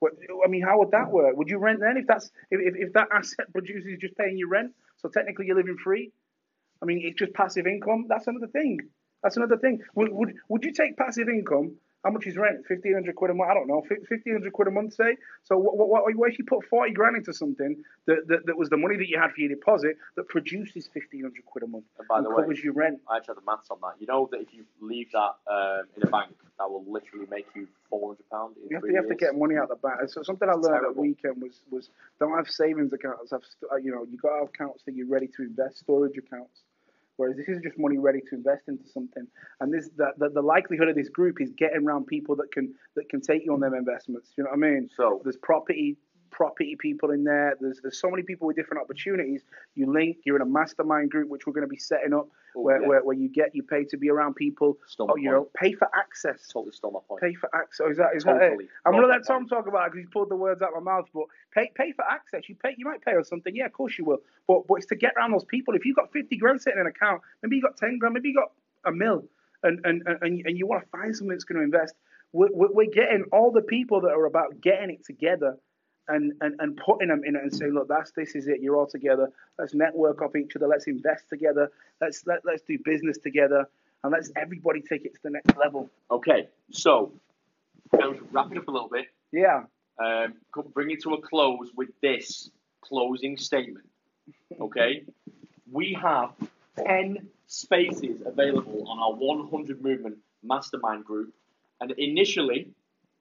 What, 0.00 0.12
I 0.44 0.48
mean, 0.48 0.62
how 0.62 0.78
would 0.78 0.90
that 0.92 1.10
work? 1.10 1.36
Would 1.36 1.48
you 1.48 1.58
rent 1.58 1.80
then 1.80 1.96
if 1.98 2.06
that's 2.06 2.30
if, 2.50 2.60
if, 2.60 2.88
if 2.88 2.92
that 2.94 3.08
asset 3.12 3.52
producer 3.52 3.88
is 3.88 3.98
just 3.98 4.16
paying 4.16 4.36
you 4.36 4.48
rent? 4.48 4.72
So 4.96 5.08
technically 5.08 5.46
you're 5.46 5.56
living 5.56 5.76
free. 5.82 6.12
I 6.82 6.86
mean, 6.86 7.00
it's 7.04 7.18
just 7.18 7.34
passive 7.34 7.66
income. 7.66 8.06
That's 8.08 8.26
another 8.26 8.48
thing. 8.48 8.78
That's 9.22 9.36
another 9.36 9.58
thing. 9.58 9.80
Would 9.94 10.12
would, 10.12 10.34
would 10.48 10.64
you 10.64 10.72
take 10.72 10.96
passive 10.96 11.28
income? 11.28 11.76
How 12.02 12.10
much 12.10 12.26
is 12.26 12.34
rent? 12.34 12.64
Fifteen 12.66 12.94
hundred 12.94 13.14
quid 13.14 13.30
a 13.30 13.34
month. 13.34 13.50
I 13.50 13.54
don't 13.54 13.68
know. 13.68 13.82
Fifteen 14.08 14.32
hundred 14.32 14.54
quid 14.54 14.68
a 14.68 14.70
month, 14.70 14.94
say. 14.94 15.18
So 15.44 15.58
what, 15.58 15.76
what, 15.76 16.16
what, 16.16 16.32
if 16.32 16.38
you 16.38 16.46
put 16.46 16.64
forty 16.64 16.92
grand 16.94 17.16
into 17.16 17.34
something 17.34 17.76
that, 18.06 18.26
that, 18.28 18.46
that 18.46 18.56
was 18.56 18.70
the 18.70 18.78
money 18.78 18.96
that 18.96 19.06
you 19.06 19.18
had 19.18 19.32
for 19.32 19.40
your 19.42 19.50
deposit 19.50 19.98
that 20.16 20.26
produces 20.28 20.88
fifteen 20.94 21.20
hundred 21.20 21.44
quid 21.44 21.64
a 21.64 21.66
month 21.66 21.84
And 21.98 22.08
by 22.08 22.22
the 22.22 22.30
way, 22.30 22.36
covers 22.36 22.64
your 22.64 22.72
rent? 22.72 23.00
I 23.06 23.20
tried 23.20 23.36
the 23.36 23.42
maths 23.44 23.68
on 23.70 23.76
that. 23.82 24.00
You 24.00 24.06
know 24.06 24.30
that 24.32 24.40
if 24.40 24.54
you 24.54 24.64
leave 24.80 25.12
that 25.12 25.34
um, 25.46 25.84
in 25.94 26.02
a 26.02 26.10
bank, 26.10 26.32
that 26.58 26.70
will 26.70 26.86
literally 26.88 27.26
make 27.30 27.46
you 27.54 27.68
four 27.90 28.08
hundred 28.08 28.30
pound 28.32 28.54
You 28.70 28.76
have, 28.76 28.82
to, 28.84 28.88
you 28.88 28.96
have 28.96 29.08
to 29.08 29.14
get 29.14 29.36
money 29.36 29.56
out 29.56 29.68
the 29.68 29.76
bank. 29.76 30.08
So 30.08 30.22
something 30.22 30.48
I 30.48 30.54
learned 30.54 30.86
at 30.86 30.96
weekend 30.96 31.42
was 31.42 31.60
was 31.70 31.90
don't 32.18 32.34
have 32.34 32.48
savings 32.48 32.94
accounts. 32.94 33.30
Have 33.30 33.42
uh, 33.70 33.76
you 33.76 33.92
know 33.92 34.06
you 34.10 34.16
got 34.16 34.30
to 34.30 34.38
have 34.38 34.48
accounts 34.48 34.84
that 34.86 34.94
you're 34.94 35.06
ready 35.06 35.28
to 35.36 35.42
invest, 35.42 35.80
storage 35.80 36.16
accounts. 36.16 36.62
Whereas 37.20 37.36
this 37.36 37.48
is 37.48 37.60
just 37.62 37.78
money 37.78 37.98
ready 37.98 38.20
to 38.30 38.34
invest 38.34 38.62
into 38.68 38.88
something. 38.88 39.26
And 39.60 39.70
this 39.74 39.90
the, 39.94 40.12
the, 40.16 40.30
the 40.30 40.40
likelihood 40.40 40.88
of 40.88 40.96
this 40.96 41.10
group 41.10 41.36
is 41.38 41.50
getting 41.50 41.86
around 41.86 42.06
people 42.06 42.34
that 42.36 42.50
can 42.50 42.72
that 42.96 43.10
can 43.10 43.20
take 43.20 43.44
you 43.44 43.52
on 43.52 43.60
them 43.60 43.74
investments. 43.74 44.30
You 44.38 44.44
know 44.44 44.50
what 44.50 44.66
I 44.66 44.70
mean? 44.70 44.88
So 44.96 45.20
There's 45.22 45.36
property 45.36 45.98
property 46.30 46.76
people 46.78 47.10
in 47.10 47.24
there. 47.24 47.56
There's 47.60 47.80
there's 47.82 47.98
so 48.00 48.10
many 48.10 48.22
people 48.22 48.46
with 48.46 48.56
different 48.56 48.82
opportunities. 48.82 49.42
You 49.74 49.92
link. 49.92 50.18
You're 50.24 50.36
in 50.36 50.42
a 50.42 50.46
mastermind 50.46 51.10
group 51.10 51.28
which 51.28 51.46
we're 51.46 51.52
going 51.52 51.66
to 51.66 51.68
be 51.68 51.78
setting 51.78 52.14
up 52.14 52.28
Oh, 52.56 52.62
where, 52.62 52.80
yeah. 52.82 52.88
where 52.88 53.04
where 53.04 53.16
you 53.16 53.28
get 53.28 53.54
you 53.54 53.62
pay 53.62 53.84
to 53.84 53.96
be 53.96 54.10
around 54.10 54.34
people. 54.34 54.76
Stole 54.88 55.10
Oh, 55.12 55.16
you 55.16 55.30
point. 55.30 55.42
know, 55.42 55.48
pay 55.54 55.72
for 55.72 55.88
access 55.94 56.48
totally 56.48 56.72
stole 56.72 56.90
my 56.90 56.98
point. 57.06 57.20
pay 57.22 57.34
for 57.34 57.48
access. 57.54 57.84
Oh, 57.86 57.90
Is 57.90 57.96
that 57.98 58.10
is 58.16 58.24
that 58.24 58.38
Totally. 58.40 58.64
it? 58.64 58.70
I'm 58.84 58.92
gonna 58.92 59.06
let 59.06 59.18
Totally. 59.26 59.40
Tom 59.40 59.48
talk 59.48 59.66
about 59.68 59.86
it 59.86 59.92
because 59.92 60.04
he's 60.06 60.12
pulled 60.12 60.30
the 60.30 60.36
words 60.36 60.60
out 60.62 60.70
of 60.76 60.82
my 60.82 60.92
mouth. 60.92 61.06
But 61.14 61.24
pay 61.54 61.70
pay 61.74 61.92
for 61.92 62.04
access. 62.04 62.48
You 62.48 62.56
pay. 62.56 62.74
You 62.76 62.84
might 62.86 63.02
pay 63.02 63.12
on 63.14 63.24
something. 63.24 63.54
Yeah, 63.54 63.66
of 63.66 63.72
course 63.72 63.96
you 63.98 64.04
will. 64.04 64.18
But 64.48 64.66
but 64.66 64.74
it's 64.76 64.86
to 64.86 64.96
get 64.96 65.12
around 65.16 65.32
those 65.32 65.44
people. 65.44 65.74
If 65.74 65.84
you've 65.84 65.96
got 65.96 66.12
50 66.12 66.36
grand 66.38 66.60
sitting 66.60 66.80
in 66.80 66.86
an 66.86 66.92
account, 66.94 67.22
maybe 67.42 67.54
you 67.56 67.62
got 67.62 67.76
10 67.76 67.98
grand, 67.98 68.14
maybe 68.14 68.30
you 68.30 68.34
got 68.34 68.50
a 68.84 68.90
mil, 68.90 69.28
and 69.62 69.78
and 69.84 70.02
and, 70.06 70.42
and 70.44 70.58
you- 70.58 70.66
want 70.66 70.82
to 70.82 70.88
find 70.90 71.14
something 71.14 71.28
that's 71.36 71.44
going 71.44 71.58
to 71.58 71.64
invest. 71.64 71.94
We're 72.32 72.48
we're 72.52 72.90
getting 72.90 73.24
all 73.32 73.52
the 73.52 73.62
people 73.62 74.00
that 74.02 74.10
are 74.12 74.26
about 74.26 74.60
getting 74.60 74.90
it 74.90 75.04
together. 75.04 75.56
And, 76.12 76.32
and, 76.40 76.56
and 76.58 76.76
putting 76.76 77.06
them 77.06 77.22
in 77.24 77.36
it 77.36 77.42
and 77.42 77.54
saying, 77.54 77.72
look, 77.72 77.86
that's 77.86 78.10
this 78.10 78.34
is 78.34 78.48
it. 78.48 78.60
You're 78.60 78.76
all 78.76 78.86
together. 78.86 79.30
Let's 79.60 79.74
network 79.74 80.22
off 80.22 80.34
each 80.34 80.56
other. 80.56 80.66
Let's 80.66 80.88
invest 80.88 81.28
together. 81.28 81.70
Let's 82.00 82.26
let, 82.26 82.44
let's 82.44 82.62
do 82.62 82.78
business 82.84 83.18
together, 83.18 83.68
and 84.02 84.10
let's 84.10 84.32
everybody 84.34 84.80
take 84.80 85.04
it 85.04 85.14
to 85.14 85.20
the 85.22 85.30
next 85.30 85.56
level. 85.56 85.88
Okay, 86.10 86.48
so 86.72 87.12
wrap 87.92 88.50
it 88.50 88.58
up 88.58 88.66
a 88.66 88.70
little 88.72 88.88
bit. 88.88 89.06
Yeah. 89.30 89.64
Um, 90.02 90.34
bring 90.72 90.90
it 90.90 91.02
to 91.02 91.14
a 91.14 91.20
close 91.20 91.70
with 91.76 91.90
this 92.00 92.50
closing 92.80 93.36
statement. 93.36 93.86
Okay, 94.60 95.04
we 95.70 95.96
have 96.00 96.32
ten 96.76 97.28
spaces 97.46 98.22
available 98.24 98.88
on 98.88 98.98
our 98.98 99.12
100 99.12 99.82
Movement 99.82 100.16
Mastermind 100.42 101.04
group, 101.04 101.32
and 101.80 101.92
initially, 101.92 102.70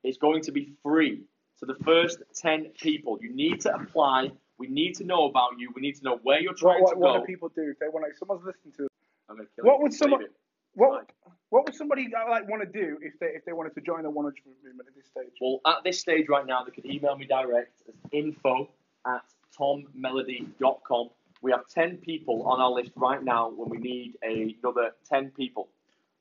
it's 0.03 0.17
going 0.17 0.41
to 0.43 0.51
be 0.51 0.73
free 0.81 1.21
to 1.59 1.65
the 1.65 1.75
first 1.83 2.19
10 2.35 2.71
people. 2.81 3.17
You 3.21 3.33
need 3.33 3.61
to 3.61 3.73
apply. 3.73 4.31
We 4.57 4.67
need 4.67 4.95
to 4.95 5.03
know 5.03 5.25
about 5.25 5.51
you. 5.57 5.71
We 5.75 5.81
need 5.81 5.95
to 5.95 6.03
know 6.03 6.19
where 6.23 6.39
you're 6.39 6.53
trying 6.53 6.81
what, 6.81 6.93
to 6.93 6.99
what 6.99 7.19
do 7.19 7.25
people 7.25 7.49
do 7.49 7.69
if 7.69 7.79
they 7.79 7.87
want? 7.87 8.03
Like, 8.03 8.15
someone's 8.17 8.45
listening 8.45 8.73
to. 8.77 8.87
I'm 9.29 9.37
gonna 9.37 9.47
kill 9.55 9.65
What 9.65 9.81
would 9.81 9.93
someone-. 9.93 10.25
What 10.73 11.09
What 11.49 11.65
would 11.65 11.75
somebody 11.75 12.07
uh, 12.13 12.29
like 12.29 12.47
want 12.47 12.61
to 12.61 12.69
do 12.69 12.97
if 13.01 13.17
they 13.19 13.27
if 13.27 13.43
they 13.45 13.53
wanted 13.53 13.73
to 13.75 13.81
join 13.81 14.03
the 14.03 14.09
100 14.09 14.35
movement 14.63 14.87
at 14.87 14.95
this 14.95 15.07
stage? 15.07 15.33
Well, 15.41 15.59
at 15.65 15.83
this 15.83 15.99
stage 15.99 16.27
right 16.29 16.45
now, 16.45 16.63
they 16.63 16.71
could 16.71 16.85
email 16.85 17.17
me 17.17 17.25
direct 17.25 17.81
as 17.87 17.95
info 18.11 18.69
at 19.05 19.23
tommelody.com. 19.57 21.09
We 21.41 21.51
have 21.51 21.67
10 21.67 21.97
people 21.97 22.43
on 22.43 22.59
our 22.61 22.69
list 22.69 22.91
right 22.95 23.23
now 23.23 23.49
when 23.49 23.69
we 23.69 23.77
need 23.77 24.17
another 24.21 24.91
10 25.09 25.31
people. 25.31 25.69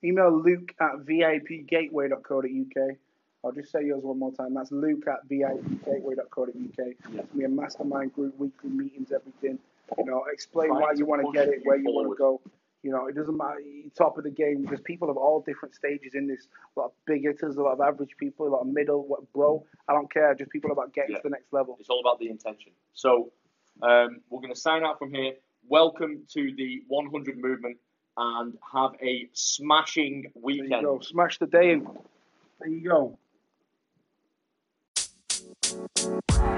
Email 0.05 0.31
Luke 0.31 0.75
at 0.81 1.05
vipgateway.co.uk. 1.05 2.97
I'll 3.45 3.53
just 3.53 3.71
say 3.71 3.85
yours 3.85 4.03
one 4.03 4.19
more 4.19 4.33
time. 4.33 4.55
That's 4.55 4.73
Luke 4.73 5.05
at 5.07 5.29
vipgateway.co.uk. 5.29 6.87
Yeah. 7.13 7.23
Me 7.35 7.45
a 7.45 7.49
mastermind 7.49 8.13
group, 8.15 8.37
weekly 8.39 8.71
meetings, 8.71 9.13
everything. 9.13 9.59
You 9.97 10.05
know, 10.05 10.25
explain 10.33 10.69
Trying 10.69 10.81
why 10.83 10.93
you 10.97 11.07
want 11.07 11.23
to 11.25 11.33
get 11.33 11.49
it, 11.49 11.61
where 11.65 11.77
you 11.77 11.85
want 11.87 12.11
to 12.11 12.17
go. 12.17 12.41
You 12.83 12.91
know, 12.93 13.07
it 13.07 13.15
doesn't 13.15 13.37
matter 13.37 13.61
top 13.97 14.19
of 14.19 14.25
the 14.25 14.31
game 14.31 14.63
because 14.63 14.81
people 14.81 15.11
of 15.11 15.17
all 15.17 15.41
different 15.41 15.75
stages 15.75 16.15
in 16.15 16.27
this. 16.27 16.47
A 16.77 16.81
lot 16.81 16.87
of 16.87 16.93
big 17.07 17.23
hitters, 17.23 17.57
a 17.57 17.63
lot 17.63 17.73
of 17.73 17.81
average 17.81 18.17
people, 18.19 18.47
a 18.47 18.51
lot 18.51 18.61
of 18.61 18.67
middle, 18.69 19.05
what 19.07 19.33
bro. 19.33 19.65
I 19.89 19.93
don't 19.95 20.13
care. 20.13 20.35
Just 20.35 20.51
people 20.51 20.71
about 20.73 20.93
getting 20.93 21.13
Yeah. 21.13 21.19
to 21.19 21.23
the 21.25 21.31
next 21.31 21.53
level. 21.53 21.77
It's 21.81 21.89
all 21.91 22.01
about 22.01 22.19
the 22.19 22.29
intention. 22.29 22.73
So 22.95 23.33
um, 23.83 24.21
we're 24.31 24.41
going 24.41 24.55
to 24.55 24.61
sign 24.61 24.85
out 24.85 24.99
from 24.99 25.13
here. 25.15 25.35
Welcome 25.69 26.23
to 26.35 26.55
the 26.57 26.83
100 26.89 27.39
movement 27.39 27.77
and 28.17 28.57
have 28.73 28.93
a 29.03 29.29
smashing 29.33 30.23
There 30.23 30.33
weekend. 30.43 30.71
you 30.71 30.83
go. 30.83 31.01
Smash 31.01 31.39
the 31.39 31.47
day 31.47 31.71
in. 31.73 31.87
There 32.61 32.69
you 32.69 32.89
go. 32.89 33.19
Bye. 35.79 36.58